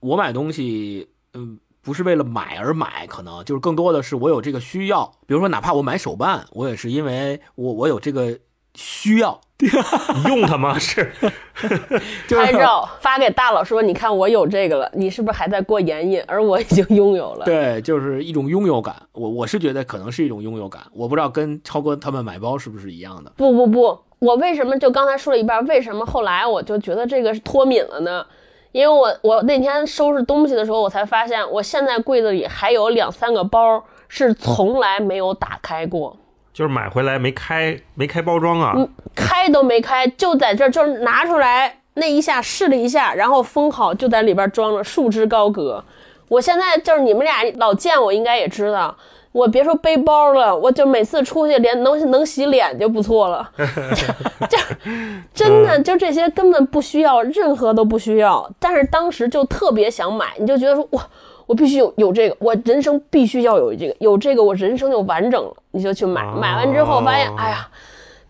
[0.01, 1.59] 我买东西，嗯。
[1.85, 5.05] 不是为了买而买，可能就是更多的是我有这个需要。
[5.27, 8.39] 比如说，哪怕我买手办，我也是因为我我有这个
[8.75, 10.77] 需要， 你用它吗？
[10.81, 11.13] 是
[12.29, 16.23] 拍照发给大佬说，你看我有这个了，你是不是还在过眼瘾？
[16.27, 17.45] 而我已经拥有了。
[17.45, 18.97] 对，就是一种拥有感。
[19.13, 23.31] 我我是觉得可能是一种拥有感，我不知道跟超哥他们买包是不是一样的。
[23.37, 28.25] 不不不，我为什么就刚才说了一半，为什么后来我就觉得这个是脱敏了呢？
[28.73, 36.17] 因为我我那天收拾东西的时候，我才发现我现在柜子里还有两三个包是从来没有打开过，
[36.53, 38.75] 就是买回来没开没开包装啊？
[39.15, 45.83] 开都没开，就在这儿就是拿出来那一下试了一下，然后封好，就在里边装了，束之高阁。
[46.29, 48.97] 我现在就是你们俩老见我，应该也知道。
[49.33, 53.51] 我别说背包了，我就每次出去连能能洗脸就不错了，
[54.47, 54.59] 就
[55.33, 58.47] 真的就这些根本不需要，任何都不需要。
[58.59, 61.03] 但是当时就特别想买，你就觉得说哇，
[61.53, 66.25] 我必须有有这个，我人生必须要有这个，有这个我人生就完整了，你就去买。
[66.25, 67.69] 买完之后发现，哦哎呀，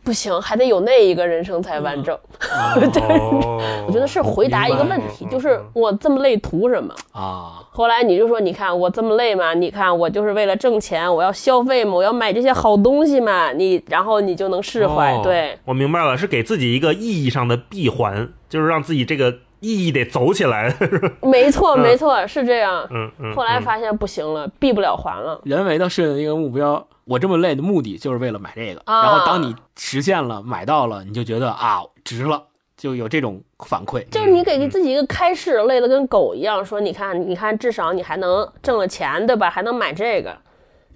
[0.03, 2.13] 不行，还得有那一个人生才完整。
[2.51, 6.93] 哦，我觉得是回答一个问题，就是我这么累图什么？
[7.13, 15.13] 啊，后来你就说，你看我这么累嘛，你看我就是为了挣钱，我要消费嘛，我要买这些好东西嘛，你然后你就能释怀。
[15.13, 19.33] 哦对，我明白了，是给自己一个意义上的闭环，就是让自己这个
[19.63, 20.69] 意义得走起来。
[20.69, 22.87] 是 吧没错嗯没错，是这样。
[22.91, 23.35] 嗯嗯。
[23.35, 25.41] 后来嗯发现不行了，闭不了环了。
[25.45, 28.83] 人为的设定一个目标，我这么累的目的就是为了买这个。
[28.85, 32.43] 啊然后当你实现了，买到了，你就觉得啊，值了。
[32.75, 34.05] 就有这种反馈。
[34.11, 39.49] 就是你给自己一个开始，累得跟狗一样，说你看，你看，至少你还能挣了钱，对吧？
[39.49, 40.37] 还能买这个，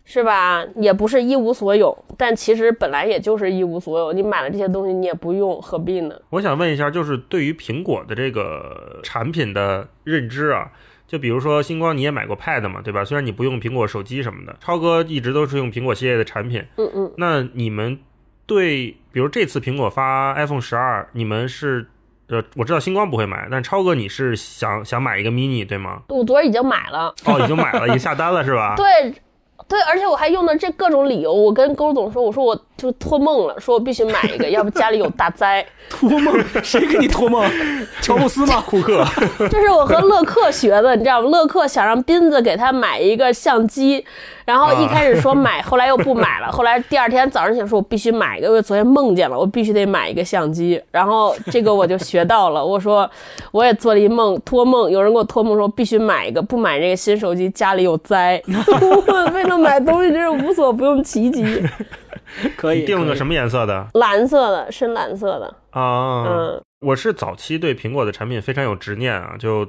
[0.08, 0.64] 是吧？
[0.76, 4.12] 也不是一无所有，但其实本来也就是一无所有。
[4.12, 6.14] 你买了这些东西，你也不用，何必呢？
[6.30, 10.70] 我想问一下，就是对于苹果的这个产品的认知啊，
[11.08, 13.04] 就比如说星光，你也买过 Pad 嘛，对吧？
[13.04, 16.64] 虽然你不用苹果手机什么的，超哥一直都是用苹果系列的产品。
[16.76, 17.98] 嗯嗯，那你们
[18.46, 21.84] 对，比如这次苹果发 iPhone 十二，你们是
[22.28, 26.02] 呃，我知道星光不会买，但超哥你是想想买一个 mini 对吗？
[26.08, 27.12] 我昨儿已经买了。
[27.24, 28.74] 哦，已经买了，已经下单了是吧？
[28.78, 29.12] 对，
[29.68, 35.64] 对，而且我还用的这各种理由，我跟勾总说，我说我就托梦了，说我必须买一个， 要不家里有大灾。
[35.88, 36.34] 托梦，
[36.64, 37.48] 谁给你托梦？
[38.02, 38.60] 乔布斯吗？
[38.66, 39.06] 库 克，
[39.48, 41.28] 这是我和乐克学的，你知道吗？
[41.28, 44.04] 乐克想让斌子给他买一个相机，
[44.44, 53.08] 然后一开始说买，后来又不买了，后来第二天早上醒说，我必须买一个，因为昨天梦见了，我必须得买一个相机，然后这个我就学到了，我说
[53.52, 61.44] 我也做了一梦，托梦，有人给我托梦说必须买一个，不买这个新手机家里有灾，我为了买东西真是无所不用其极，
[62.56, 66.24] 可以定了个什么颜色的蓝色的，深蓝色的，啊？
[66.26, 69.66] 嗯，我是早期对苹果的产品非常有执念啊，就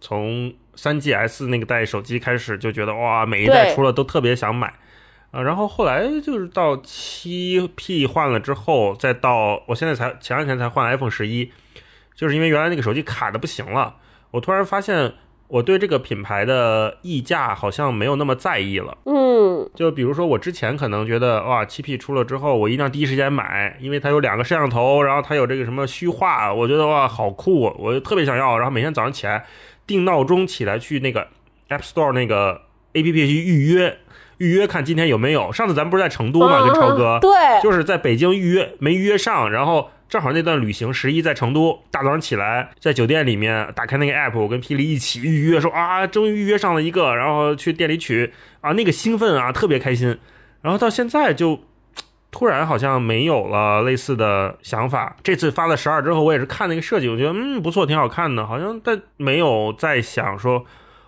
[0.00, 4.72] 从三 GS 那个代手机开始就觉得哇，每一代出了都特别想买
[5.30, 5.42] 啊。
[5.42, 11.52] 然后后来就是到七 P 换了之后，再到我现在才前两天才换 iPhone 十一，
[12.14, 13.96] 就是因为原来那个手机卡的不行了，
[14.30, 15.14] 我突然发现
[15.48, 18.96] 我对这个品牌的溢价好像没有那么在意了。
[19.06, 28.58] 嗯，就比如说，我之前可能觉得哇，七 P 出了之后，我一定要第一时间买，因为它有两个摄像头，然后它有这个什么虚化，我觉得哇好酷，我就特别想要。
[28.58, 29.46] 然后每天早上起来
[29.86, 31.26] 定闹钟起来去那个
[31.70, 32.60] App Store 那个
[32.92, 33.96] APP 去预约，
[34.36, 35.50] 预约看今天有没有。
[35.50, 37.30] 上次咱们不是在成都嘛，跟超哥，啊对，
[37.62, 50.18] 就是在北京预约没预约上，然后正好那段旅行十一在成都，大早上起来在酒店里面打开那个 app，我跟霹雳一起预约，说啊终于预约上了一个，然后去店里取啊那个兴奋啊特别开心，
[50.62, 51.60] 然后到现在就。
[52.30, 55.16] 突然好像没有了类似的想法。
[55.22, 60.62] 这次发了十二之后，我也是看那个设计，我觉得嗯不错，挺好看的，好像但没有再想说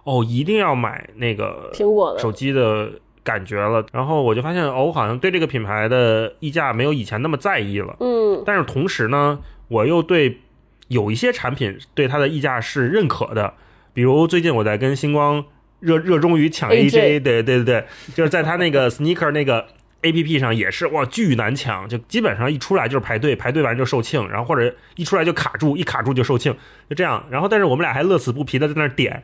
[0.05, 2.91] 哦一定要买那个苹果的手机的
[3.23, 3.85] 感觉了。
[3.93, 7.95] 然后我就发现哦，我好像对这个品牌的溢价没有以前那么在意了。
[8.01, 8.10] 嗯，
[8.47, 10.41] 但是同时呢，我又对
[10.89, 13.55] 有一些产品对它的溢价是认可的，
[13.93, 15.45] 比如最近我在跟星光
[15.81, 19.67] 热热衷于抢 AJ 对对对对，就是在他那个 sneaker 那个
[20.03, 26.55] A P P 上也是哇巨难抢，就基本上一出来就是排队，排队完就售罄，然后或者一出来就卡住，一卡住就售罄，
[26.89, 27.25] 就这样。
[27.31, 29.23] 然后但是我们俩还乐此不疲的在那点。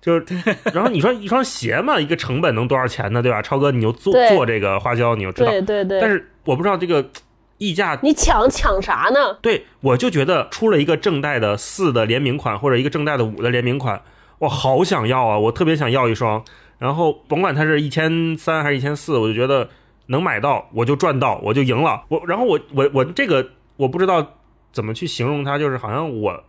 [0.00, 0.24] 就是，
[0.74, 3.22] 然后你说一双鞋嘛，一个成本能多少钱呢？
[3.22, 3.40] 对吧？
[3.40, 5.50] 超哥，你又做做这个花椒，你又知道。
[5.52, 6.00] 对对对。
[6.00, 7.08] 但是我不知道这个
[7.62, 9.38] 溢价你抢抢啥呢？
[9.40, 14.02] 对，我就觉得出了一个正代的四的联名款，或者一个正代的五的联名款，
[14.40, 15.38] 我好想要啊！
[15.38, 16.44] 我特别想要一双。
[16.78, 19.68] 然后甭管它是一千三还是一千四，我就觉得
[20.06, 22.02] 能买到我就赚到，我就赢了。
[22.08, 24.34] 我然后我我我这个我不知道
[24.72, 26.42] 怎么去形容它，就是好像我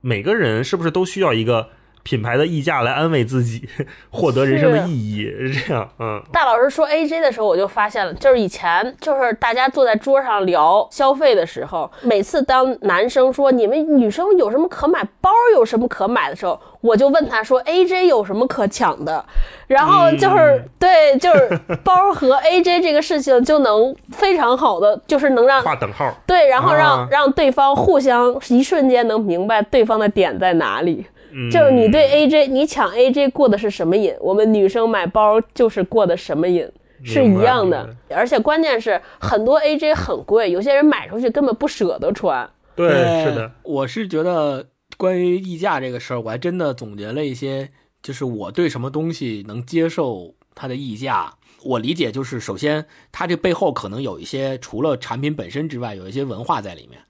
[0.00, 1.68] 每个人是不是都需要一个
[2.04, 3.68] 品牌的溢价来安慰自己，
[4.10, 5.88] 获得人生的意义，是这样。
[5.98, 19.24] 嗯，大老师说 AJ 的时候，我就发现了，就是以前就是大家坐在桌上聊消费的时候，每次当男生说你们女生有什么可买，包有什么可买的时候，我就问他说 AJ 有什么可抢的，
[19.66, 26.12] 然后就是、嗯对，就是包和 AJ 这个事情就能非常好的，就是能让划等号。
[26.26, 31.06] 对，然后让、啊让对方互相一瞬间能明白对方的点在哪里。
[31.34, 34.14] 嗯，就是你对 AJ，你抢 AJ 过的是什么瘾？
[34.20, 36.70] 我们女生买包就是过的什么瘾，
[37.02, 37.94] 是一样的。
[38.10, 42.48] 而且关键是很多 AJ 很贵，有些人买出去根本不舍得穿。
[42.76, 42.88] 对，
[43.24, 44.66] 是的，，我是觉得
[44.96, 47.70] 关于溢价这个事儿，我还真的总结了一些，
[48.02, 51.34] 就是我对什么东西能接受它的溢价。
[51.64, 57.00] 我理解就是，首先它这背后可能有一些除了产品本身之外，有一些文化在里面。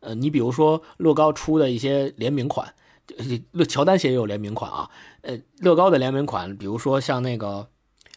[0.00, 2.74] 呃，你比如说乐高出的一些联名款，
[3.68, 4.90] 乔丹鞋也有联名款啊。
[5.22, 7.68] 呃，乐高的联名款，比如说像那个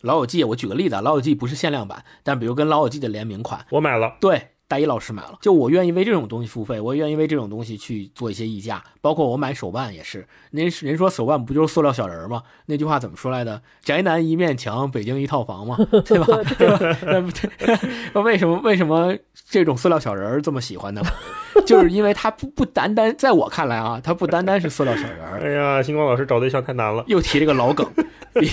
[0.02, 4.18] 老友记，我举个例子啊，老友记不是限量版，但比如跟老友记的联名款，我买了。
[4.20, 10.28] 对，大一老师买了，就我愿意为这种东西付费，我愿意为这种东西去做一些溢价，包括我买手办也是。
[10.52, 12.44] 人人说手办不就是塑料小人儿吗？
[12.66, 13.62] 那句话怎么说来的？
[13.82, 16.26] 宅男一面墙，北京一套房嘛， 对吧？
[16.58, 16.98] 对吧？
[17.06, 17.32] 那不
[18.14, 19.16] 那为什么为什么
[19.50, 21.02] 这种塑料小人儿这么喜欢呢？
[21.66, 27.04] 就是因为它不不单单在我看来啊，它不单单是塑料小人儿，哎呀，星光老师找对象太难了。
[27.08, 27.88] 又提这个老梗，
[28.34, 28.48] 比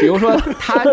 [0.00, 0.84] 比如说他，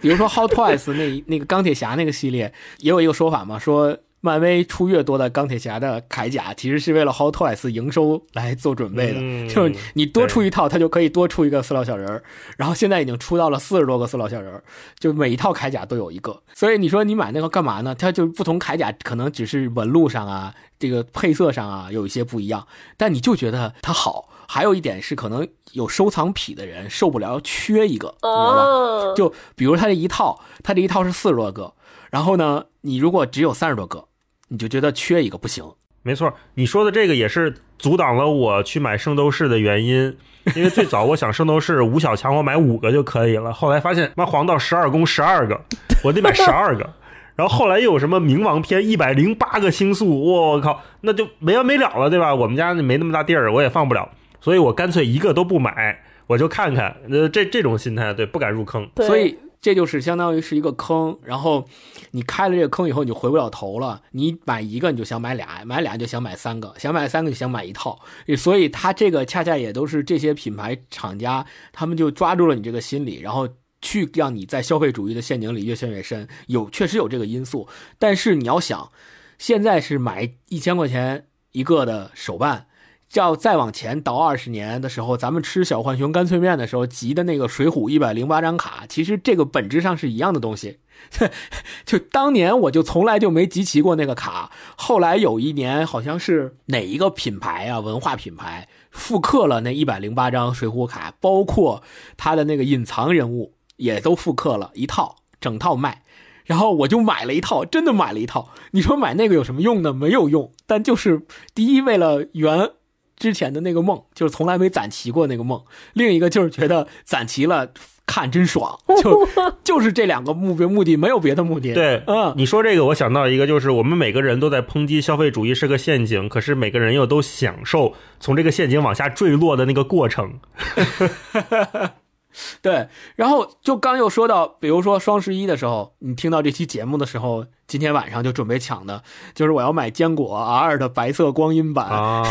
[0.00, 9.18] 比如说 Hot Toys 那那个钢铁侠那个系列，也有一个说法嘛，说漫威出越多的钢铁侠的铠甲，其实是为了 Hot Toys 营收来做准备的。
[9.20, 12.22] 嗯 就是你多出一套，它就可以多出一个塑料小人儿。
[12.56, 14.62] 然后现在已经出到了四十多个塑料小人儿，
[14.98, 16.40] 就每一套铠甲都有一个。
[16.54, 17.94] 所以你说你买那个干嘛呢？
[17.94, 24.28] 它就不同铠甲可能只是纹路上啊，这个配色上啊有一些不一样，但你就觉得它好。
[24.48, 28.62] 还有一点是，可能有收藏癖的人受不了缺一个，你知道吧？
[28.62, 31.72] 哦，就比如它这一套，它这一套是四十多个，
[32.10, 34.04] 然后呢，你如果只有三十多个，
[34.52, 35.64] 你就觉得缺一个不行。
[36.02, 40.14] 没错，你说的这个也是阻挡了我去买圣斗士的原因，
[40.54, 45.58] 因为最早我想圣斗士五小强我买五个就可以了，后来发现妈黄道十二宫十二个，
[46.04, 46.88] 我得买十二个。
[47.34, 52.34] 然后后来又有什么冥王篇一百零八个星宿，我靠，那就没完没了了，对吧？
[52.34, 58.86] 我们家没那么大地儿，我也放不了，所以我干脆一个都不买，我就看看，呃，这这种心态，对，不敢入坑。
[58.96, 61.66] 所以这就是相当于是一个坑，然后
[62.10, 64.02] 你开了这个坑以后，你就回不了头了。
[64.10, 67.98] 你买一个你就想买俩，买俩就想买三个，想买三个就想买一套。
[68.36, 73.48] 所以它这个恰恰也都是这些品牌厂家，他们就抓住了你这个心理，然后。
[73.84, 77.66] 去让你在消费主义的陷阱里越陷越深，有确实有这个因素，
[77.98, 78.92] 但是你要想，
[79.38, 82.68] 现在是买一千块钱一个的手办，
[83.14, 90.78] 要再往前倒二十年的时候，咱们吃小浣熊干脆面的时候集的那个水浒一百零八张卡，其实这个本质上是一样的东西。
[91.84, 101.82] 就当年我就从来就没集齐过那个卡，后来有一年好像是哪一个品牌啊，文化品牌复刻了那一百零八张水浒卡，包括
[102.16, 106.02] 它的那个隐藏人物也都复刻了一套，整套卖。
[106.44, 108.50] 然后我就买了一套，真的买了一套。
[108.72, 109.92] 你说买那个有什么用呢？
[109.92, 112.70] 没有用，但就是第一，为了圆
[113.16, 115.60] 之前的那个梦，就是从来没攒齐过那个梦；
[115.92, 117.68] 另一个就是觉得攒齐了
[118.06, 119.28] 看真爽， 就
[119.62, 121.72] 就是这两个目标目的，没有别的目的。
[121.72, 130.40] 对，嗯，你说这个，我想到一个，就是我们每个人都在抨击消费主义是个陷阱，可是每个人又都享受从这个陷阱往下坠落的那个过程。
[132.62, 139.02] 对，然后就刚又说到，比如说双十一的时候，你听到这期节目的时候，今天晚上就准备抢的，
[139.34, 142.24] 就是我要买坚果 R 的白色光阴版，啊，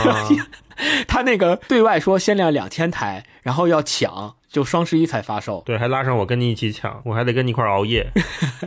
[1.08, 5.62] 它那个对外说限量两千台，然后要抢，就双十一才发售。
[5.66, 8.12] 对，还拉上我跟你一起抢，我还得跟你一块儿熬夜。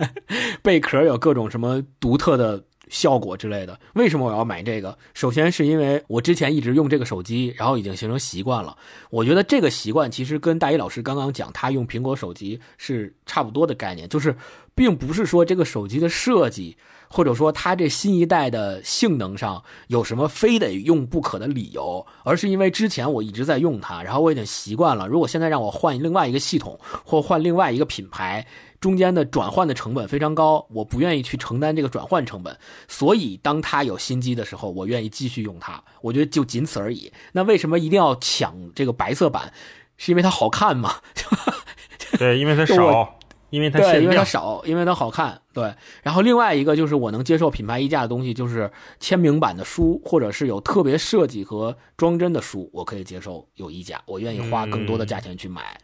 [0.63, 3.77] 贝壳有各种什么独特的效果之类的。
[3.95, 4.97] 为什么我要买这个？
[5.15, 8.77] 首先是因为我之前一直用这个手机，然后已经形成习惯了。
[9.11, 14.37] 我觉得这个习惯其实跟大一老师刚刚讲他用苹果手机是差不多的概念，就是
[14.77, 16.77] 并不是说这个手机的设计。
[17.07, 25.07] 或者说它这新一代的性能上有什么非得用不可的理由，而是因为之前我一直在用它，然后我已经习惯了。
[25.07, 28.45] 如果现在让我换另外一个系统或换另外一个品牌，
[28.85, 32.55] 中间的转换的成本非常高，我不愿意去承担这个转换成本。
[32.87, 35.83] 所以当它有新机的时候，我愿意继续用它。
[36.03, 37.11] 我觉得就仅此而已。
[37.33, 39.51] 那为什么一定要抢这个白色版？
[39.97, 40.97] 是因为它好看吗？
[42.19, 43.19] 对，因为它少，
[43.49, 44.23] 因为它对，因为它。
[44.23, 45.41] 少，因为它好看。
[45.55, 48.71] 对，然后另外一个就是我能接受品牌溢价的东西，就是
[49.01, 55.63] 签名版的书，或者是有特别设计和装帧的书，我可以接受有溢价，我愿意花更多的价钱去买。
[55.63, 55.84] 嗯，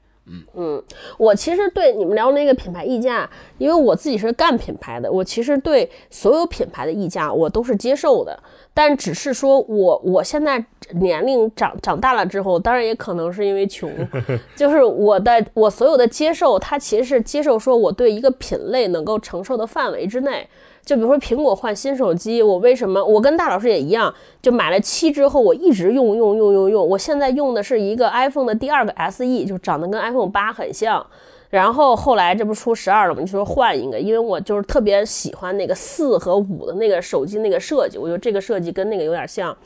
[1.17, 3.29] 我其实对你们聊那个品牌溢价，
[3.59, 8.39] 因为我自己是干品牌的，我其实对所有品牌的溢价我都是接受的，
[8.73, 13.91] 但只是说我我现在年龄长长大了之后，当然也可能是因为穷，
[14.55, 20.49] 就是我的我所有的接受，它其实是接受说我对一个品类能够承受的范围之内。
[20.85, 24.13] 就比如说苹果换新手机，我为什么我跟大老师也一样，
[24.43, 31.07] 就买了七之后，我一直用用用用用，我现在用的是一个 iPhone 的第二个 SE，就长得跟 iPhone 八很像。
[31.51, 33.21] 然后后来这不出十二了吗？
[33.21, 39.57] 就说换一个，因为我就是特别喜欢那个四和五的那个手机那个设计，我觉得这个设计跟那个有点像。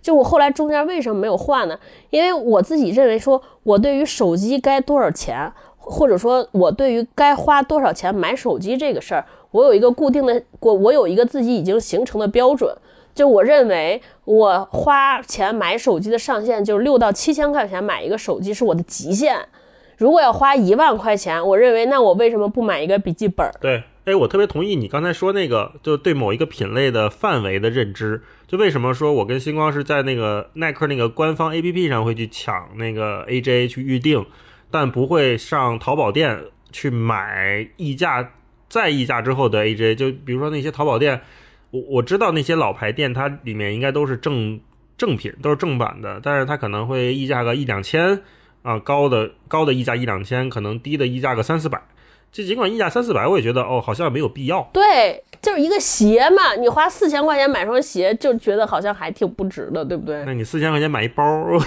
[0.00, 1.76] 就我后来中间为什么没有换呢？
[2.10, 12.74] 因为我自己认为说，我对于手机该多少钱，或者说我对于该花多少钱买手机这个事儿，我有一个固定的，我我有一个自己已经形成的标准。
[13.14, 19.36] 就我认为，我花钱买手机的上限就是六到七千块钱买一个手机是我的极限。
[19.98, 23.50] 如果要花一万块钱，我认为那我为什么不买一个笔记本？
[23.60, 28.22] 对，哎，我特别同意你刚才说那个，就对某一个品类的范围的认知。
[28.48, 34.24] 就为什么说我跟星光是在那个耐克那个官方 APP 上会去抢那个 AJ 去预定，
[34.72, 38.32] 但不会上淘宝店去买溢价
[38.68, 39.94] 再溢价之后的 AJ。
[39.94, 41.20] 就比如说那些淘宝店，
[41.70, 44.58] 我我知道那些老牌店，它里面应该都是正
[44.96, 48.22] 正品，都是正版的，但是它可能会溢价个一两千
[48.62, 51.80] 啊，高的高的溢价一两千，可能低的溢价个三四百。
[52.32, 54.66] 这尽管溢价三四百，我也觉得哦，好像没有必要。
[54.72, 60.24] 对，就是一个鞋嘛，你花四千块钱买双鞋，就觉得好像还挺不值的，对不对？
[60.24, 61.22] 那你四千块钱买一包，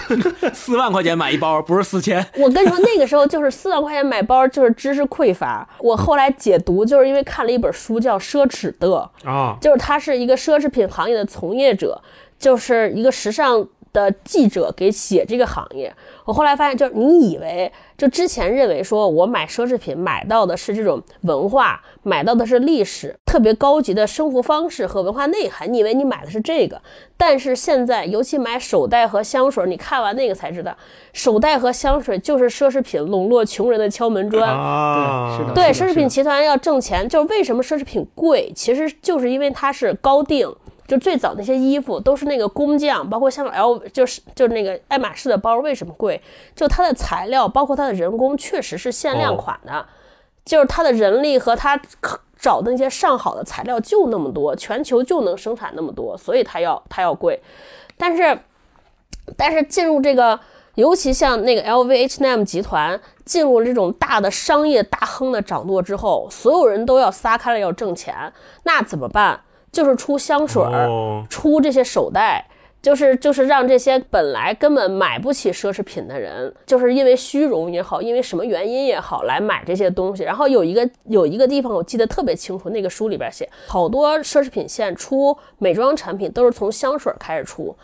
[0.51, 2.25] 四万块钱买一包，不是四千。
[2.39, 5.67] 我跟你说，那个时候就是四万块钱买包，就是知识匮乏。
[5.77, 8.87] 我后来解读，就是因为看了一本书叫《奢侈的》，
[9.29, 12.01] 啊，就是他是一个奢侈品行业的从业者，
[12.39, 15.91] 就是一个时尚的记者给写这个行业。
[16.25, 26.81] 我后来发现，就是你以为就之前认为说我买奢侈品买到的是这种文化，买到的是历史，特别高级的生活方式和文化内涵，你以为你买的是这个，
[27.15, 30.75] 但是现在尤其买手袋和香水，你看完那个才知道，
[31.13, 34.49] 手袋和香水就是奢侈品笼络穷人的敲门砖。
[34.49, 40.51] 啊，对，奢侈品集团要挣钱，就是为什么奢侈品贵，其实就是因为它是高定。
[40.87, 46.21] 就最早那些衣服都是那个工匠，包括像 L 就是就是那个爱马仕的包为什么贵？
[46.55, 49.85] 就它的材料，包括它的人工，确实是限量款的，
[50.45, 51.79] 就是它的人力和它
[52.37, 57.41] 找的那些上好的材料就那么多，全球就能生产那么多，所以它要它要贵。
[57.97, 58.37] 但是
[59.35, 60.39] 但是进入这个，
[60.75, 68.31] 尤其像那个 LVMH&M 集团进入这种大的商业大亨的掌舵之后，所有人都要撒开了要挣钱，
[68.63, 69.41] 那怎么办？
[69.75, 72.45] 就是出香水儿，哦出这些手袋。
[72.81, 80.21] 就是就是让这些本来根本买不起奢侈品的人，就是因为虚荣也好，因为什么原因也好，来买这些东西。
[80.21, 87.75] 然后有一个有一个地方我记得特别清楚，那个书里边写，好多奢侈品线出美妆产品都是从香水开始出。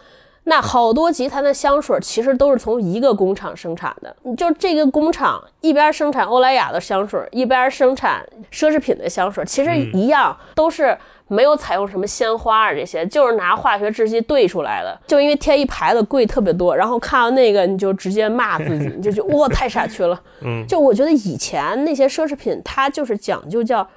[0.44, 10.96] 那好多集团的香水其实都是从一个工厂生产的，就这个工厂一边生产欧莱雅的香水，一边生产奢侈品的香水，其实一样，都是
[11.32, 15.00] 没有采用什么鲜花啊这些，就是拿化学制剂兑出来的。
[15.08, 20.20] 就因为贴一牌子贵特别多，然后看到那个你就直接骂自己， 你就觉得哇太傻缺了。
[20.42, 23.88] 嗯，就我觉得以前那些奢侈品，它就是讲究叫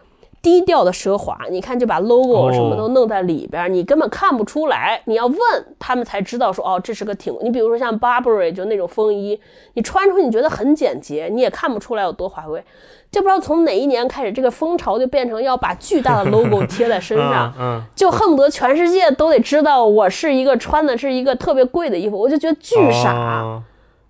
[0.44, 5.00] 低调的奢华，你看就把 logo 哦什么都弄在里边儿，你根本看不出来。
[5.06, 5.38] 你要问
[5.78, 7.34] 他们才知道说哦，这是个挺。
[7.42, 9.40] 你比如说像 Burberry 就那种风衣，
[9.72, 12.62] 你穿出去你觉得很简洁，你也看不出来有多华贵。
[13.10, 23.14] 就不知道从哪一年开始，这个风潮就变成要把巨大的 logo 贴在身上，嗯，就恨不得全世界都得知道我是一个穿的是一个特别贵的衣服，我就觉得巨傻。
[23.40, 23.62] 哦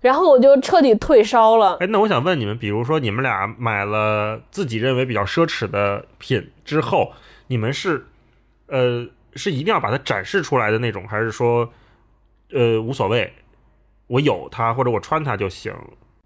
[0.05, 1.77] 然后我就彻底退烧了。
[1.79, 7.11] 哎，那我想问你们，比如说你们俩买了自己认为比较奢侈的品之后，
[7.47, 8.05] 你们是
[8.67, 11.67] 呃是一定要把它展示出来的那种，还是说
[12.53, 13.33] 呃无所谓，
[14.05, 15.73] 我有它或者我穿它就行？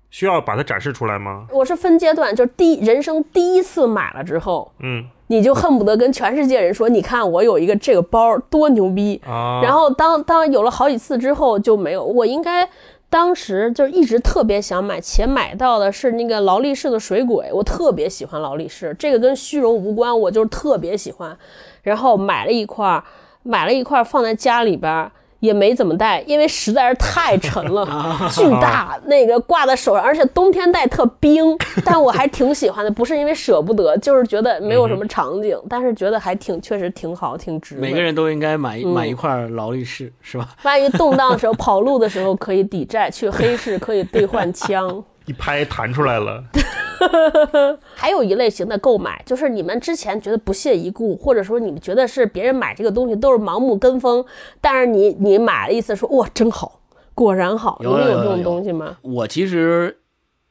[0.09, 1.45] 需要把它展示出来吗？
[1.51, 9.21] 我是分阶段，就是第一人生第一次买了之后，嗯你就恨不得跟全世界人说，你看我有一个这个包多牛逼。
[9.25, 12.67] 啊，然后当当有了好几次之后就没有，我应该
[13.09, 21.35] 当时就一直特别想买，且买到的是那个劳力士的水鬼，我特别喜欢劳力士，这个跟虚荣无关，我就是特别喜欢。
[21.81, 23.03] 然后买了一块，
[23.43, 25.11] 买了一块放在家里边儿。
[25.39, 27.85] 也没怎么戴，因为实在是太沉了，
[28.31, 31.57] 巨大，那个挂在手上，而且冬天戴特冰。
[31.85, 37.75] 但我还挺喜欢的，不是因为舍不得，就是觉得没有什么场景，但是觉得还挺，确实挺好，挺值。
[37.75, 40.49] 每个人都应该买买一块劳力士，是吧？
[40.63, 45.03] 万一动荡的时候、跑路的时候可以抵债，去黑市可以兑换枪。
[45.25, 46.43] 一拍弹出来了，
[47.95, 54.25] 还有一类型的购买，就是你们之前觉得不屑一顾，或者说你们觉得是别人买这个东西都是盲目跟风，
[54.61, 56.81] 但是你你买了一次说哇真好，
[57.13, 58.97] 果然好，有们有这种东西吗？
[59.01, 59.97] 我其实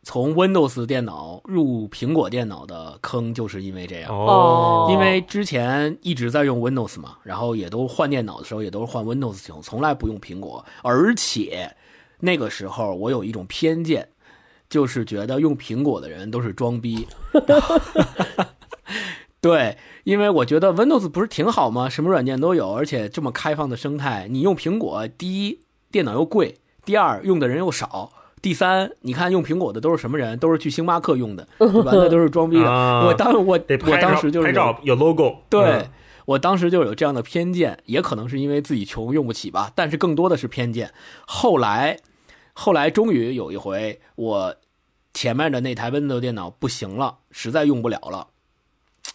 [0.03, 4.11] 从 Windows 电脑入苹果电脑的坑，就是因为这样。
[4.11, 10.64] 哦因为之前一直在用 Windows 嘛，然后也都换电脑的时候也都是换 Windows 系统，从来不用苹果。
[10.82, 11.70] 而且
[12.20, 14.09] 那个时候我有一种偏见，
[14.69, 17.07] 就是觉得用苹果的人都是装逼。
[19.41, 21.89] 对，因为我觉得 Windows 不是挺好吗？
[21.89, 25.61] 什么软件都有，而且这么开放的生态，你用苹果，第一
[25.91, 28.11] 电脑又贵，第二用的人又少。
[28.41, 30.39] 第三，你看用苹果的都是什么人？
[30.39, 31.91] 都是去星巴克用的，对吧？
[31.93, 32.71] 那都是装逼的。
[32.71, 35.91] 啊我当我我当时就是有拍照有 logo，对、嗯
[36.29, 40.93] 我当时就有这样的偏见，也可能是因为自己穷用不起吧，但是更多的是偏见。
[41.27, 41.99] 后来，
[42.61, 44.56] 后来终于有一回，我
[45.14, 48.26] 前面的那台 Windows 电脑不行了，实在用不了了，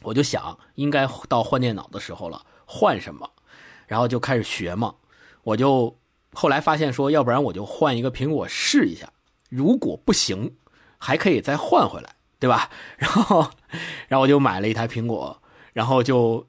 [0.02, 3.30] 我就想应该到换电脑的时候了，换什么？
[3.86, 4.96] 然后就开始学嘛，
[5.44, 6.00] 我就
[6.32, 9.12] 后来发现说，要不然我就换一个苹果试一下，
[9.50, 10.56] 如果不行，
[10.98, 12.70] 还可以再换回来，对吧？
[12.96, 13.52] 然后，
[14.08, 15.42] 然后我就买了一台苹果，
[15.74, 16.48] 然后就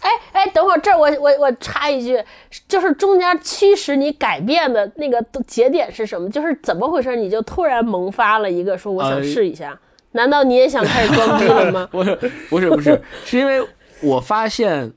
[0.00, 2.22] 哎哎，等会儿这儿我我我插一句，
[2.68, 6.30] 就是中间驱使你改变的那个节点是什么？
[6.30, 7.16] 就是怎么回事？
[7.16, 9.78] 你就突然萌发了一个说我想呃试一下。
[10.12, 11.88] 难道你也想开始装逼了吗？
[11.92, 12.16] 不是
[12.48, 13.64] 不是不是，是因为
[14.00, 14.92] 我发现，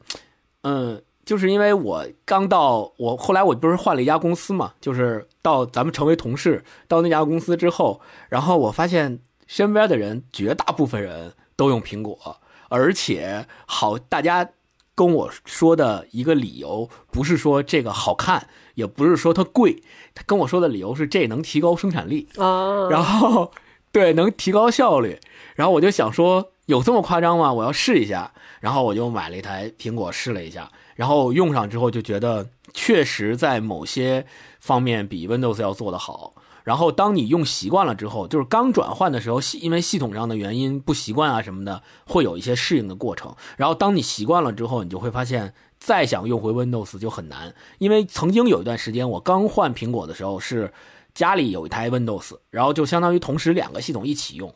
[0.64, 8.00] 嗯，就是因为我刚到我后来我不是换了一家公司嘛，就是到咱们成为同事，到那家公司之后，
[8.30, 12.38] 然后我发现身边的人绝大部分人都用苹果，
[12.70, 14.50] 而且好，大家
[14.94, 19.82] 跟我说的一个理由不是说这个好看，也不是说它贵，
[20.14, 22.28] 他跟我说的理由是这能提高生产力。
[22.38, 23.52] 啊，然后
[23.92, 25.20] 对能提高效率，
[25.56, 27.52] 然后我就想说有这么夸张吗？
[27.52, 34.26] 我要试一下，然后我就买了一台苹果试了一下，然后用上之后就觉得确实在某些
[34.60, 36.31] 方面比 Windows 要做得好。
[36.64, 43.36] 然后当你用习惯了之后，就是刚转换的时候，因为系统上的原因不习惯啊什么的，会有一些适应的过程。
[43.58, 50.72] 然后当你习惯了之后，你就会发现再想用回 Windows 就很难，因为曾经有一段时间我刚换苹果的时候是
[51.14, 54.54] 家里有一台 Windows，然后就相当于同时两个系统一起用。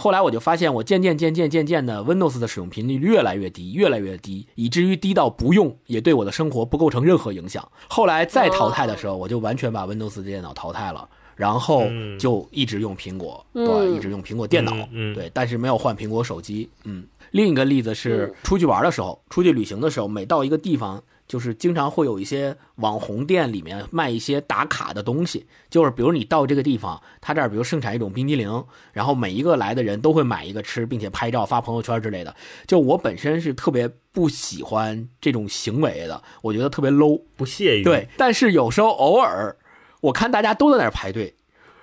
[0.00, 7.68] 后来我就发现，我渐渐渐渐渐渐的，Windows 的使用频率越来越低，越来越低，以至于低到不用也对我的生活不构成任何影响。
[7.88, 14.72] 后来再淘汰的时候，我就完全把 Windows 的电脑淘汰了，然后嗯就一直用苹果，嗯对，一直用苹果电脑，
[15.14, 16.68] 对，但是没有换苹果手机。
[16.82, 32.34] 嗯，另一个例子是出去玩的时候，出去旅行的时候，每到一个地方，就是经常会有一些网红店里面卖一些打卡的东西，就是比如你到这个地方，他这儿比如盛产一种冰激凌，然后每一个来的人都会买一个吃，并且拍照发朋友圈之类的。
[32.66, 37.20] 就我本身是特别不喜欢这种行为的，我觉得特别 low。
[37.36, 39.54] 不屑于对，但是有时候偶尔，
[40.00, 41.34] 我看大家都在那儿排队，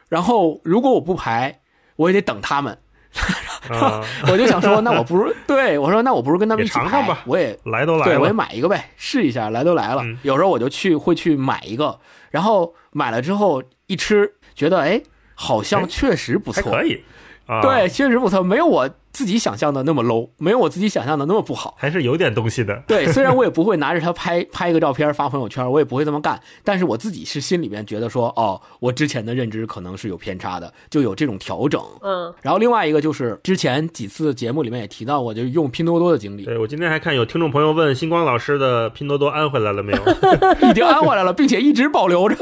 [0.09, 1.59] 然后如果我不排，
[1.95, 2.77] 我也得等他们。
[3.71, 10.01] 啊，我就想说，那我不如 对我说，那我不如跟他们一起排吧我也来都来对，我也，买一个呗，试一下，来都来了。
[10.03, 11.97] 嗯有时候我就去会去买一个，
[12.29, 15.01] 然后买了之后一吃，觉得哎，
[15.33, 17.01] 好像哎确实不错，可以
[17.47, 21.75] 啊，对，，确实不错，没有我自己想象的那么 low，没有我自己想象的那么不好。
[21.77, 22.75] 还是有点东西的。
[22.85, 31.81] 对，虽然我也不会拿着它拍拍一个照片发朋友圈，我也不会这么干，但是我自己是心里面觉得说，哦，我之前的认知可能是有偏差的，就有这种调整。
[32.01, 40.01] 嗯，然后另外一个就是之前几次节目里面也提到过，就是用拼多多的经历，对我今天还看有听众朋友问星光老师的拼多多安回来了没有？
[40.69, 42.35] 已经安回来了，并且一直保留着。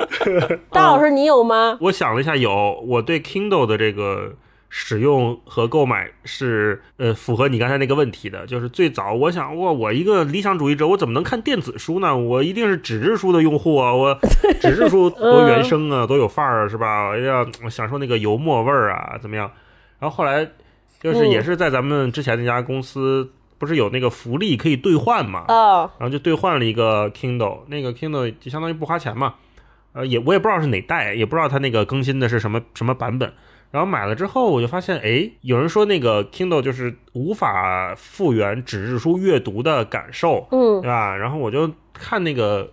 [0.70, 1.78] 大老师你有吗？
[1.80, 4.34] 我想了一下，有我对 Kindle 的这个
[4.74, 8.46] 使用和购买是呃符合你刚才那个问题的。
[8.46, 12.16] 就是最早我想，哇，我一个理想主义者，我怎么能看电子书呢？
[12.16, 13.92] 我一定是纸质书的用户啊！
[13.94, 14.18] 我
[14.62, 17.10] 纸质书多原生啊，多有范儿啊，是吧？
[17.10, 19.50] 我要享受那个油墨味儿啊，怎么样？
[19.98, 20.42] 然后后来
[21.02, 25.44] 就是嗯也是在咱们之前那家公司，不是有那个福利可以兑换嘛？
[25.48, 29.34] 哦，然后就兑换了一个 Kindle，那个 Kindle 就相当于不花钱嘛，
[29.92, 33.30] 呃，也我也不知道是哪代，也不知道它那个更新的是什么什么版本。
[33.72, 41.16] 然后买了之后，我就发现，哎，有人说那个 Kindle 就是无法复原纸质书阅读的感受，嗯对吧？
[41.16, 42.70] 然后我就看那个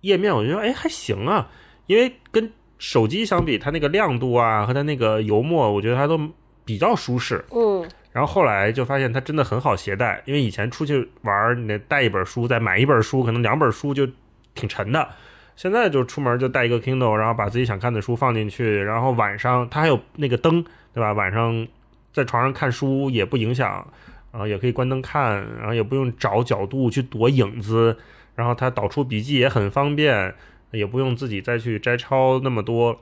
[0.00, 1.48] 页面，我觉得哎还行啊，
[1.86, 6.18] 因为跟手机相比，它那个亮度啊和它那个油墨，我觉得它都
[6.64, 7.44] 比较舒适。
[7.54, 14.06] 嗯然后后来就发现它真的很好携带，因为以前出去玩儿，你得带一本书，再买一本书，可能两本书就
[14.54, 15.08] 挺沉的。
[15.56, 21.12] 现在就出门就带一个 Kindle，然后把自己想看的书放进去，然后晚上它还有那个灯，对吧？
[21.12, 21.66] 晚上
[22.12, 23.86] 在床上看书也不影响，
[24.32, 27.96] 然后也可以关灯看，然后也不用找角度去躲影子，
[28.34, 30.34] 然后它导出笔记也很方便，
[30.70, 32.98] 也不用自己再去摘抄那么多。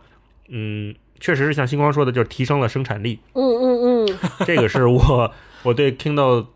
[0.49, 3.21] 嗯，确实是像星光说的，就是提升了生产力。
[3.35, 5.33] 嗯嗯嗯，这个是我
[5.63, 6.47] 我对 Kindle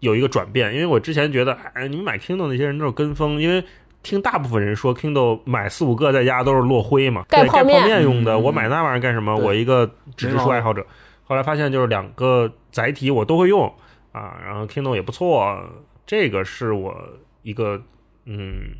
[0.00, 3.62] 有一个转变，因为我之前觉得，哎，你们买 Kindle 那些人都是跟风，因为
[4.02, 9.36] 听大部分人说 Kindle 买四五个在家都是落灰嘛，对，盖盖泡面泡面用的，嗯我买那玩意儿干什么？
[9.36, 9.86] 我一个
[10.16, 10.84] 纸质书爱好者，
[11.24, 13.72] 后来发现就是两个载体我都会用
[14.12, 15.58] 啊，然后 Kindle 也不错，
[16.04, 16.94] 这个是我
[17.42, 17.80] 一个
[18.26, 18.74] 嗯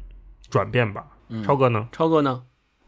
[0.51, 1.05] 转变吧。
[1.45, 1.89] 超哥呢？
[1.93, 2.43] 超哥呢？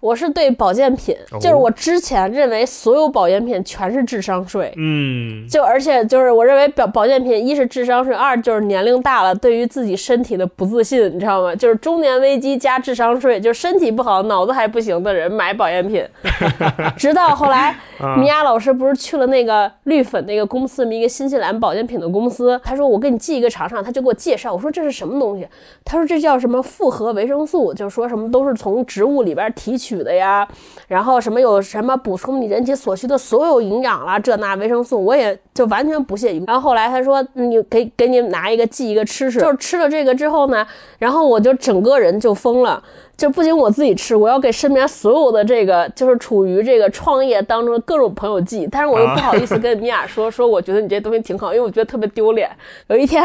[0.05, 4.71] 我是对保健品，哦就是我之前认为所有保健品全是智商税。
[4.77, 11.55] 嗯，就而且就是我认为保保健品，一是智商税，二就是年龄大了对于自己身体的不自信，你知道吗？
[11.55, 16.07] 就是中年危机加智商税，就是身体不好、脑子还不行的人买保健品。
[16.99, 25.49] 直到后来， 啊米娅老师不是去了那个绿粉那个公司，一个新西兰保健品的公司，他说我给你寄一个尝尝，他就给我介绍，我说这是什么东西？
[25.83, 30.47] 他说这叫什么复合维生素，就是说什么都是从植物里边提取取的呀，
[30.88, 36.47] 然后什么有什么补充你人体所需的所有营养啦，这那维生素，我也就完全不屑一顾。
[36.47, 40.66] 然后后来他说你给给你拿一个寄一个吃吃，就是吃了这个之后呢，
[40.99, 42.82] 然后我就整个人就疯了。
[43.16, 52.51] 就不仅我自己吃，我要给身边所有的这个就是处于这个创业当中的各种朋友寄，但是我又不好意思跟米娅说，说我觉得你这东西挺好，因为我觉得特别丢脸。
[52.88, 53.24] 有一天，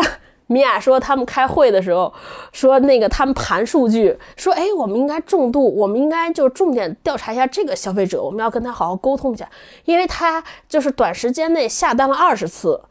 [0.49, 2.13] 米娅说他们开会的时候，
[2.51, 9.47] 说那个他们盘数据，说哎，我们应该重度，我们应该就重点调查一下这个消费者，我们要跟他好好沟通一下，
[9.85, 12.81] 因为他就是短时间内下单了二十次，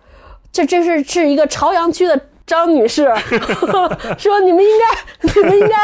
[0.52, 3.12] 这这是是一个朝阳区的张女士
[4.16, 5.76] 说你们应该你们应该。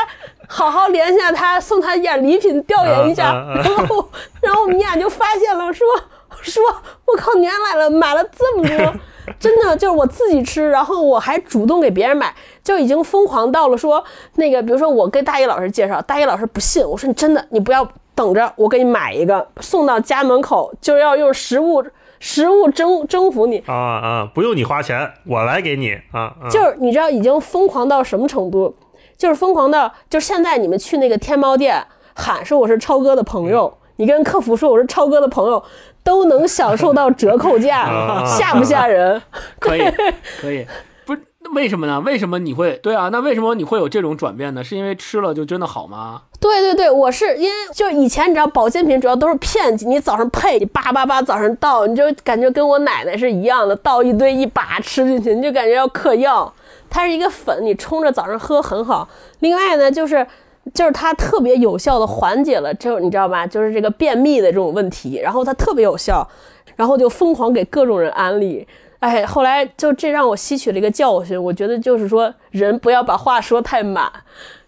[0.47, 3.29] 好好联系下他，送他一点礼品，调研一下。
[3.29, 4.11] 啊啊啊然后，
[4.43, 5.87] 然后我们俩就发现了，说
[6.43, 6.63] 说，
[7.07, 8.95] 我靠，年来了，买了这么多，
[9.41, 14.03] 真的就是我自己吃，然后我还主动给别人买，就已经疯狂到了说
[14.35, 21.85] 那个，比如说我跟大一老师介绍，大一老师不信，我说你真的，你不要等着，我给你买一个，送到家门口，就要用食物
[22.21, 23.63] 食物征征服你。
[23.67, 28.75] 啊啊，不用你花钱，我来给你啊啊，就是你知道已经疯狂到什么程度？
[29.17, 31.83] 就是疯狂到，就是现在你们去那个天猫店
[32.15, 35.63] 喊说我是超哥的朋友，你跟客服说我是超哥的朋友，
[36.05, 39.21] 都能享受到折扣价 啊，吓不吓人？
[39.59, 39.83] 可以，
[40.41, 40.65] 可以。
[41.07, 42.01] 不是那为什么呢？
[42.01, 43.09] 为什么你会对啊？
[43.11, 44.63] 那为什么你会有这种转变呢？
[44.63, 46.23] 是因为吃了就真的好吗？
[46.41, 56.53] 对对对，我是因为就以前你知道保健品主要都是骗你，你早上配，你叭叭叭早上倒，你就感觉跟我奶奶是一样的，倒一堆一把吃进去，你就感觉要嗑药。
[56.89, 59.09] 它是一个粉，你冲着早上喝很好。
[59.41, 60.25] 另外呢，就是
[60.73, 66.27] 就是它特别有效的缓解了，就你知道吧，就是这个便秘的这种问题，然后它特别有效，
[66.77, 68.67] 然后就疯狂给各种人安利。
[69.01, 74.11] 哎，后来就这让我吸取了一个教训，我觉得就是说人不要把话说太满，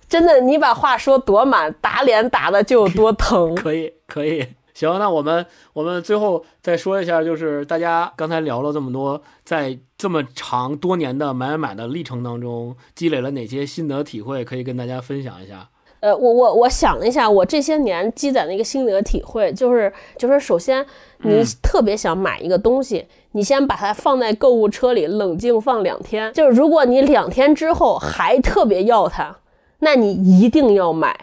[0.07, 3.55] 真的，你把话说多满，打脸打的就有多疼。
[3.57, 4.47] 可以，可以。
[4.74, 15.70] 行，那我们我们最后再说一下，就是大家刚才聊了这么多，在这么长多年的买买买的历程当中，积累了哪些心得体会，可以跟大家分享一下。
[16.01, 20.84] 呃，我我我想了一下，我这些年积攒的一个心得体会，就是就是首先
[21.18, 29.36] 你特别想买一个东西，你先把它放在购物车里冷静放两天，就是如果你两天之后还特别要它，
[29.78, 31.16] 那你一定要买。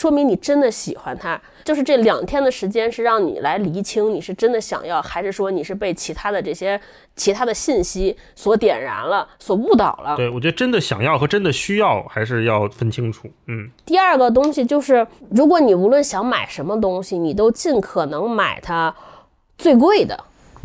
[0.00, 6.80] 说明你真的喜欢他，就是这两天的时间是让你来厘清你是真的想要，还是说你是被其他的这些
[7.16, 10.16] 其他的信息所点燃了，所误导了。
[10.16, 13.28] 对我觉得真的想要和真的需要还是要分清楚。
[13.46, 18.94] 嗯，第二个东西就是，如果你无论想买什么东西，你都尽可能买它
[19.58, 20.18] 最贵的。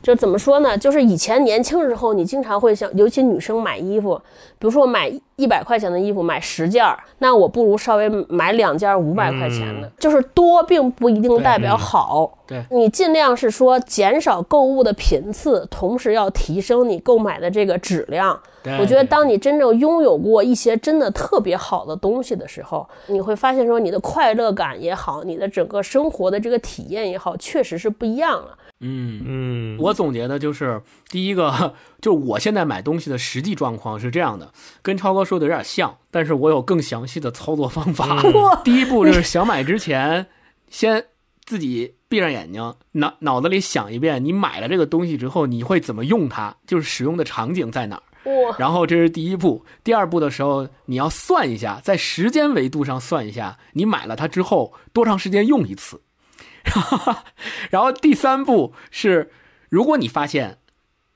[0.05, 0.77] 就怎么说呢？
[0.77, 4.15] 就是以前年轻时候，你经常会想，尤其女生买衣服，
[4.59, 9.91] 比如说我买一百块钱的衣服，买十件儿，那我不如稍微买两件五百块钱的。
[9.97, 12.37] 就是多并不一定代表好。
[12.45, 18.39] 对你尽量是说减少购物的频次，同时要提升你购买的这个质量。
[18.79, 28.55] 我觉得当你真正拥有过一些真的特别好的东西的时候，你会发现说你的快乐感也好，你的整个生活的这个体验也好，确实是不一样了。
[28.85, 38.21] 嗯嗯，我总结的就是，第一个，就我现在买东西的实际状况是这样的，跟超哥说的有点像，但是我有更详细的操作方法。
[38.63, 40.27] 第一步就是想买之前，
[40.69, 41.05] 先
[41.43, 48.03] 自己闭上眼睛，脑脑子里想一遍，你买了这个东西之后，你会怎么用它，就是使用的场景在哪儿。
[48.57, 56.01] 然后这是第一步，第二步的时候，你要算一下，在时间维度上算一下，你买了它之后多长时间用一次。
[57.69, 59.31] 然后第三步是，
[59.69, 60.57] 如果你发现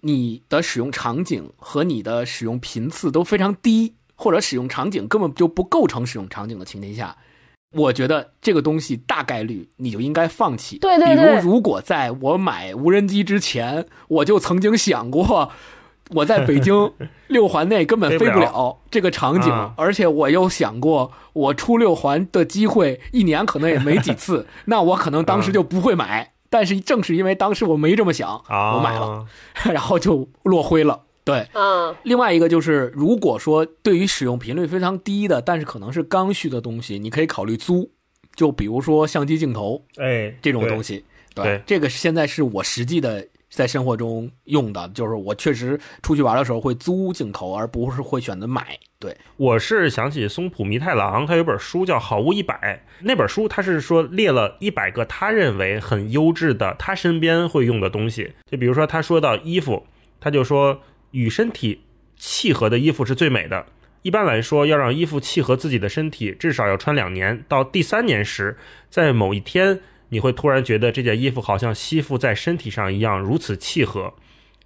[0.02, 7.18] 你的使用场景和你的使用频次都非常低，或者使用场景根本就不构成使用场景的情况下，
[7.72, 10.78] 我觉得这个东西大概率你就应该放弃。
[10.80, 15.52] 对对对比如，如果在我买无人机之前，我就曾经想过，
[16.10, 16.92] 我在北京
[17.28, 26.34] 六环内根本飞不了这个场景，啊而且我又想过，我出六环的机会一年可能也没几次， 那我可能当时就不会买。
[26.52, 29.24] 但是正是因为当时我没这么想，啊，我买了，
[29.72, 31.02] 然后就落灰了。
[31.24, 37.92] 对，嗯，另外一个就是，如果说对于使用频率非常低的，但是可能是刚需的东西，你可以考虑租，
[38.36, 41.06] 就比如说相机镜头哎，这种东西。
[41.36, 48.78] 对这个是现在是我实际的在生活中用的，就是我确实出去玩的时候会租镜头，而不是会选择买。
[49.00, 52.54] 对，我是想起松浦弥太郎，他有本书叫《好物一百》，
[53.02, 59.86] 那本书他是说列了一百个他认为很优质的他身边会用的东西，就比如说他说到衣服，
[60.20, 60.82] 他就说
[61.12, 61.82] 与身体
[62.18, 63.66] 契合的衣服是最美的，
[64.02, 67.44] 一般来说，要让衣服契合自己的身体，至少要穿两年。
[67.48, 68.58] 到第三年时，
[68.90, 69.80] 在某一天，
[70.10, 74.14] 你会突然觉得这件衣服好像吸附在身体上一样，如此契合。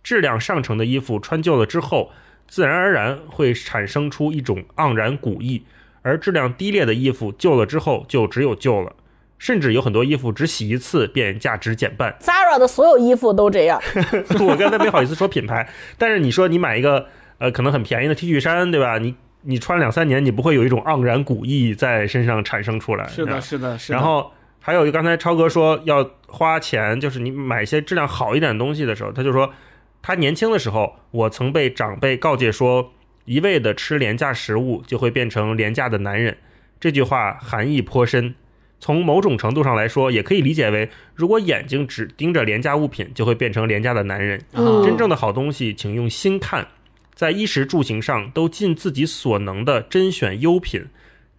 [0.03, 2.11] 质量上乘的衣服穿旧了之后，
[2.47, 5.63] 自然而然会产生出一种盎然古意；
[6.01, 8.93] 而质量低劣的衣服旧了之后，就只有旧了。
[9.39, 12.15] 甚至有很多衣服只洗一次便价值减半。
[12.21, 13.81] Zara 的所有衣服都这样，
[14.39, 17.07] 我刚才没好意思说品牌，但是你说你买一个
[17.39, 18.97] 呃可能很便宜的 T 恤衫，对吧？
[18.99, 23.05] 你你穿两三年，你不会有一种盎然古意在身上产生出来。
[23.07, 23.97] 是的，是的，是的。
[23.97, 24.31] 然后
[24.65, 29.51] 还有刚才超哥说要花钱，就是你买一些质量好一点的东西的时候，他就说
[30.01, 32.93] 他年轻的时候，我曾被长辈告诫说，
[33.25, 36.37] 一味的吃廉价食物就会变成廉价的男人。
[36.79, 38.35] 这句话含义颇深。
[38.79, 44.41] 从某种程度上来说，也可以理解为，如果眼睛只盯着廉价物品，就会变成廉价的男人。
[44.53, 46.65] 嗯真正的好东西，请用心看，
[47.13, 50.85] 在衣食住行上都尽自己所能的甄选优品，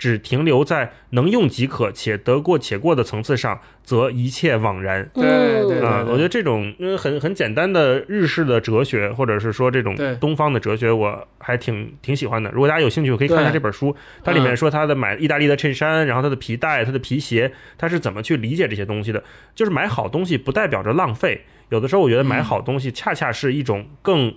[0.04, 5.08] 只停留在能用即可且得过且过的层次上，则一切枉然。
[5.14, 5.22] 对
[5.62, 12.50] 对对啊、我觉得这种因为很很简单的日式的哲学，或者是说这种东方的哲学，我还挺挺喜欢的。
[12.50, 19.24] 如果大家有兴趣，可以看一下这本书，它里面说他的买意大利的衬衫，然后他的皮带、他的皮鞋，他是怎么去理解这些东西的。
[19.54, 24.34] 就是买好东西不代表着浪费，有的时候我觉得买好东西恰恰是一种更。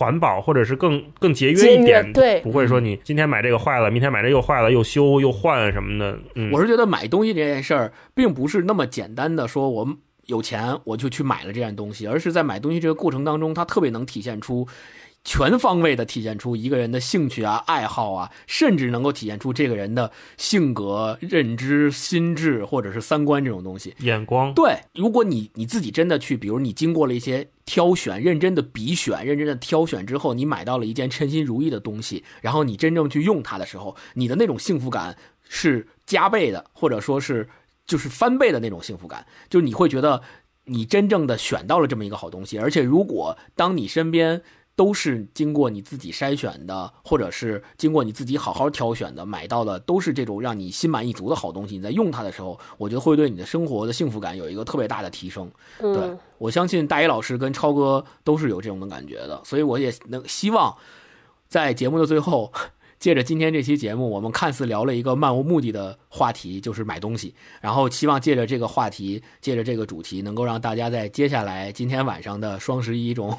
[0.00, 6.18] 环保或者是更更节约一点，对不会说你今天买这个坏了，明天买这又坏了，又修又换什么的。
[6.36, 9.86] 嗯，我是觉得买东西这件事儿，并不是那么简单的说我
[10.24, 14.66] 有钱我就去买了这件东西，而是在买东西这个过程当中，它特别能体现出。
[15.22, 23.94] 全方位的体现出一个人的兴趣啊、爱好啊，甚至能够体现出这个人的性格、认知、心智或者是三观这种东西。
[23.98, 35.16] 眼光，对，如果你你自己真的去，比如你经过了一些挑选、认真的比选、认真的挑选之后，你买到了一件称心如意的东西，然后你真正去用它的时候，你的那种幸福感
[35.46, 37.46] 是加倍的，或者说是
[37.84, 40.22] 就是翻倍的那种幸福感，就是你会觉得
[40.64, 44.40] 你真正的选到了这么一个好东西，而且如果当你身边。
[44.80, 51.76] 都是经过你自己筛选的，或者是经过你自己好好挑选的，买到的都是这种让你心满意足的好东西。
[51.76, 55.50] 你在用它的时候，我觉得会对你的生活的幸福感有一个特别大的提升。
[55.78, 60.74] 对嗯，我相信大一老师跟超哥都是有这种的感觉的，所以我也能希望
[61.46, 62.50] 在节目的最后，
[63.00, 73.34] 借着今天这期节目，我们看似聊了一个漫无目的的话题，就是买东西，然后希望借着这个话题，借着这个主题，能够让大家在接下来今天晚上的双十一中，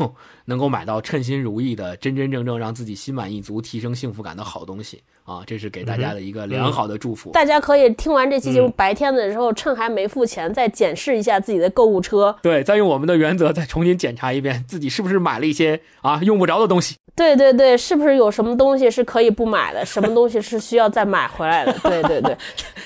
[0.45, 5.43] 能够买到称心如意的、真真正正让自己心满意足、提升幸福感的好东西啊！
[5.45, 7.29] 这是给大家的一个良好的祝福。
[7.29, 12.35] 大家可以听完这期节目，嗯白天的时候趁还没付钱，再检视一下自己的购物车。
[12.41, 16.95] 对，再用我们的原则再重新检查一遍，自己是不是买了一些啊用不着的东西。
[17.13, 21.73] 对对对，是不是有什么东西是可以不买的，什么东西是需要再买回来的？
[21.83, 22.37] 对 对对，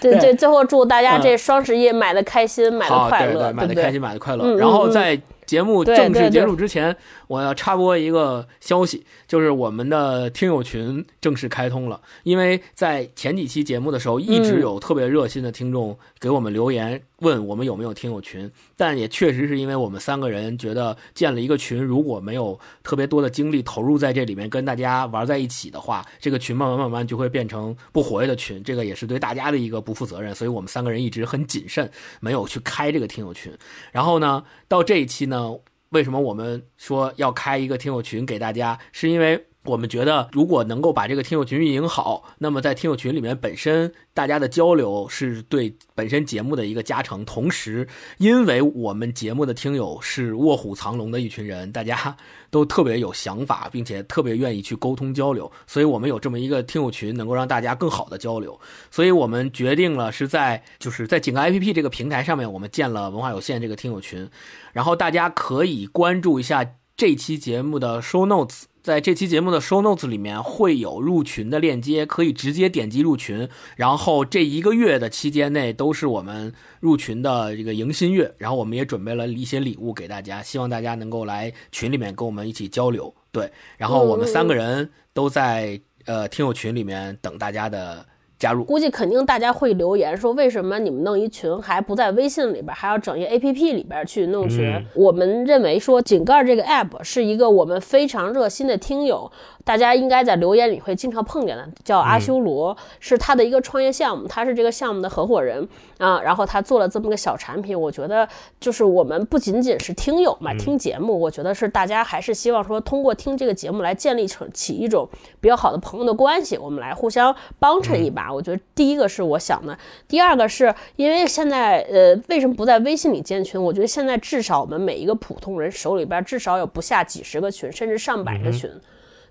[0.01, 4.01] 对对 对，最后祝大家嗯这双十一买的开心，买的，快乐，买的开心，？
[4.01, 4.55] 买的快乐。
[4.57, 6.95] 然后嗯在节目正式结束之前，
[7.28, 12.01] 我要插播一个消息，就是我们的听友群正式开通了。
[12.23, 18.49] 因为在前几期节目的时候，一直有特别热心的听众给我们留言，问我们有没有听友群。
[18.76, 30.36] 但也确实是因为我们三个人觉得建了一个群，如果没有特别多的精力投入在这里面跟大家玩在一起的话，这个群慢慢慢慢就会变成不活跃的群，这个也是对大家的一个不负责任。
[30.36, 33.51] 所以我们三个人一直很谨慎，没有去开这个听友群。
[33.91, 35.55] 然后呢，到这一期呢，
[35.95, 38.77] 为什么我们说要开一个听友群给大家？
[38.91, 47.26] 是因为我们觉得，如果能够把这个听友群运营好，那么在听友群里面本身大家的交流是对本身节目的一个加成。
[47.26, 47.88] 同时，
[48.18, 52.16] 因为我们节目的听友是卧虎藏龙的一群人，大家
[52.49, 58.59] 都特别有想法，并且特别愿意去沟通交流，所以我们有这么一个听友群，能够让大家更好的交流。
[58.91, 64.30] 所以我们决定了是在就是在井盖 APP 这个平台上面，我们建了文化有限这个听友群，
[64.74, 68.63] 然后大家可以关注一下这期节目的 show notes。
[68.86, 73.49] 在这期节目的 show notes 里面会有入群的链接，可以直接点击入群。
[73.75, 83.11] 然后这一个月的期间内都是我们入群的这个迎新月，然后我们也准备了一些礼物给大家，希望大家能够来群里面跟我们一起交流。
[83.31, 88.05] 对，然后我们三个人都在呃听友群里面等大家的
[88.38, 88.63] 加入。
[88.63, 94.65] 估计肯定大家会留言说，为什么你们弄一群还不在微信里边，还要整一 A P P 里边去弄群？
[94.71, 99.31] 嗯我们认为说，井盖这个 App 是一个我们非常热心的听友
[99.66, 106.22] 大家应该在留言里会经常碰见的，叫阿修罗，是他的一个创业项目，他是这个项目的合伙人啊。
[106.22, 115.09] 然后他做了这么个小产品，我觉得就是我们不仅仅是听友嘛，听节目，我觉得是大家还是希望说通过听这个节目来建立成起一种
[115.41, 118.32] 比较好的朋友的关系，我们来互相帮衬一把。
[118.32, 119.76] 我觉得第一个是我想的，
[120.07, 123.59] 第二个是因为现在呃为什么不在微信里建群？
[123.59, 128.70] 我觉得现在至少我们每一个普通人手里边至少有不下几十个群，甚至上百个群。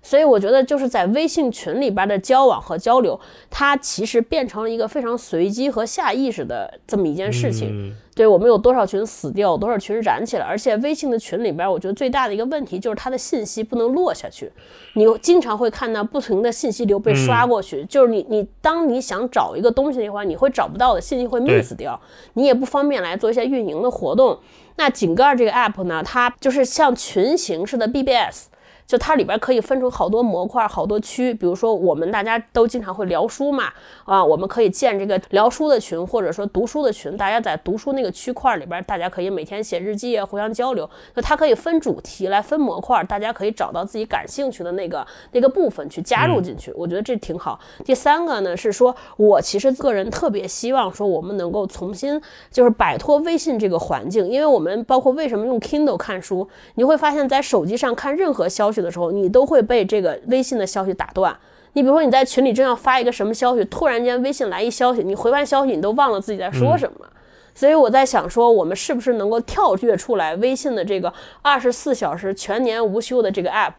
[0.05, 7.69] 所以我觉得就是在微信群里边的交往和交流，它其实变成了一个非常随机和下意识的这么一件事情。
[7.71, 14.49] 嗯对我们有多少群死掉，多少群燃起来，而且微信的群里边，我觉得最大的一个问题就是它的信息不能落下去。
[14.93, 21.99] 你经常会看到不停的信息流被刷过去，就是你你当你想找一个东西的话，你会找不到的信息会 miss 掉，
[22.35, 24.39] 你也不方便来做一些运营的活动。
[24.77, 28.45] 那井盖这个 app 呢，它就是像群形式的 BBS。
[28.87, 33.65] 就它里边可以分成好多模块、好多区，比如说我们大家都经常会聊书嘛，
[34.03, 40.89] 啊，我们可以建这个聊书的群，或者说读书的群，大家在读书那个区块里边，大家可以每天写日记啊，互相交流。
[41.15, 47.59] 那它可以分主题来分模块，大家可以找到自己感兴趣的那个那个部分去加入进去，我觉得这挺好。
[47.83, 52.21] 第三个呢是说，我其实个人特别希望说，我们能够重新
[52.51, 61.35] 就是摆脱微信这个环境，因为我们包括为什么用 Kindle 看书，你会发现在手机上看任何消息的时候，你都会被这个微信的消息打断。
[61.73, 67.05] 你比如说你在群里正要发一个什么消息，突然间微信来一消息，你回完消息你都忘了自己在说什么。
[67.53, 73.73] 所以我在想说，我们是不是能够跳跃出来微信的这个二十四小时全年无休的这个 app，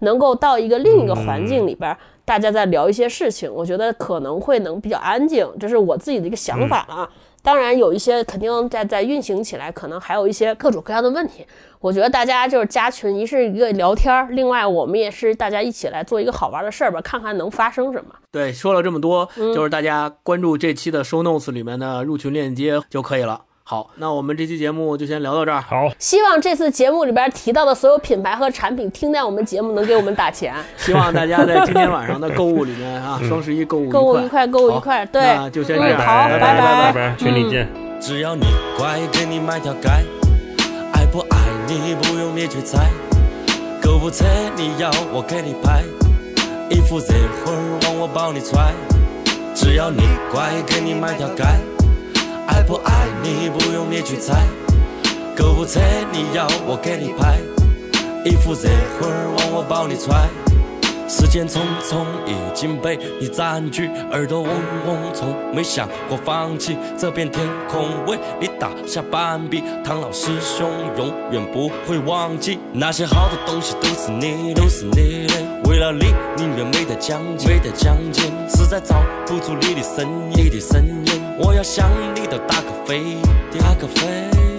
[0.00, 1.96] 能够到一个另一个环境里边，
[2.26, 7.10] 大家在聊一些事情，我觉得可能会能比较安静，这是我自己的一个想法了啊。
[7.42, 11.44] 当然有一些肯定在在运行起来，可能还有一些各种各样的问题。
[11.80, 18.14] 我觉得大家就是加群，一是一个聊天儿，另外我们也是大家一起来做一个好玩的事儿吧，看看能发生什么。
[18.30, 23.42] 对，说了这么多，嗯就是大家关注这期的 show notes 里面的入群链接就可以了。
[23.64, 25.60] 好，那我们这期节目就先聊到这儿。
[25.60, 35.06] 好，希望这次节目里边提到的所有品牌和产品，听在我们节目能给我们打钱， 希望大家在今天晚上的购物里面啊，双十一购物购物愉快，购物愉快。
[35.06, 37.68] 对，那就先这样，嗯好拜拜拜群里见。
[38.00, 38.44] 只要你
[38.76, 39.88] 乖，给你买条街。
[40.92, 41.38] 爱不爱
[41.68, 42.90] 你不用你去猜，
[43.80, 44.24] 购物车
[44.56, 45.82] 你要我给你拍，
[46.68, 48.72] 衣服这会儿往我包里揣。
[49.54, 50.02] 只要你
[50.32, 51.44] 乖，给你买条街。
[52.46, 54.46] 爱不爱你不用你去猜，
[55.36, 55.80] 购物车
[56.12, 57.38] 你要我给你拍，
[58.24, 58.68] 衣服热
[58.98, 60.28] 乎往我包里揣。
[61.08, 64.50] 时间匆匆已经被你占据，耳朵嗡
[64.86, 69.62] 嗡，从没想过放弃这片天空，为你打下半壁。
[69.84, 75.34] 唐老师兄永远不会忘记那些好的东西都是你，都是你的。
[75.68, 81.21] 为了你，宁愿没得奖金，没得奖金，实在找不出你的身影，你的身影。
[81.38, 83.16] 我要向你都打个飞，
[83.58, 84.02] 打个飞。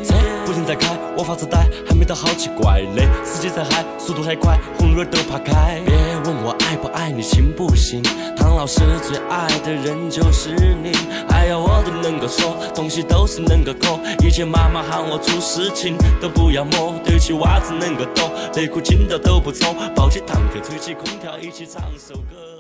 [0.03, 0.13] 车
[0.45, 3.07] 不停在开，我发着呆，还没到好奇怪嘞。
[3.23, 5.81] 司机在嗨，速度还快，红绿灯都怕开。
[5.85, 5.95] 别
[6.25, 8.01] 问我爱不爱你，行不行？
[8.35, 10.91] 唐老师最爱的人就是你。
[11.29, 13.99] 哎呀我都能够说，东西都是能够抠。
[14.25, 22.52] 以前妈妈喊我出事情都不要摸，对起袜子能够抖，内裤紧到都不抽，抱起坦克，吹起空调，一起唱首歌。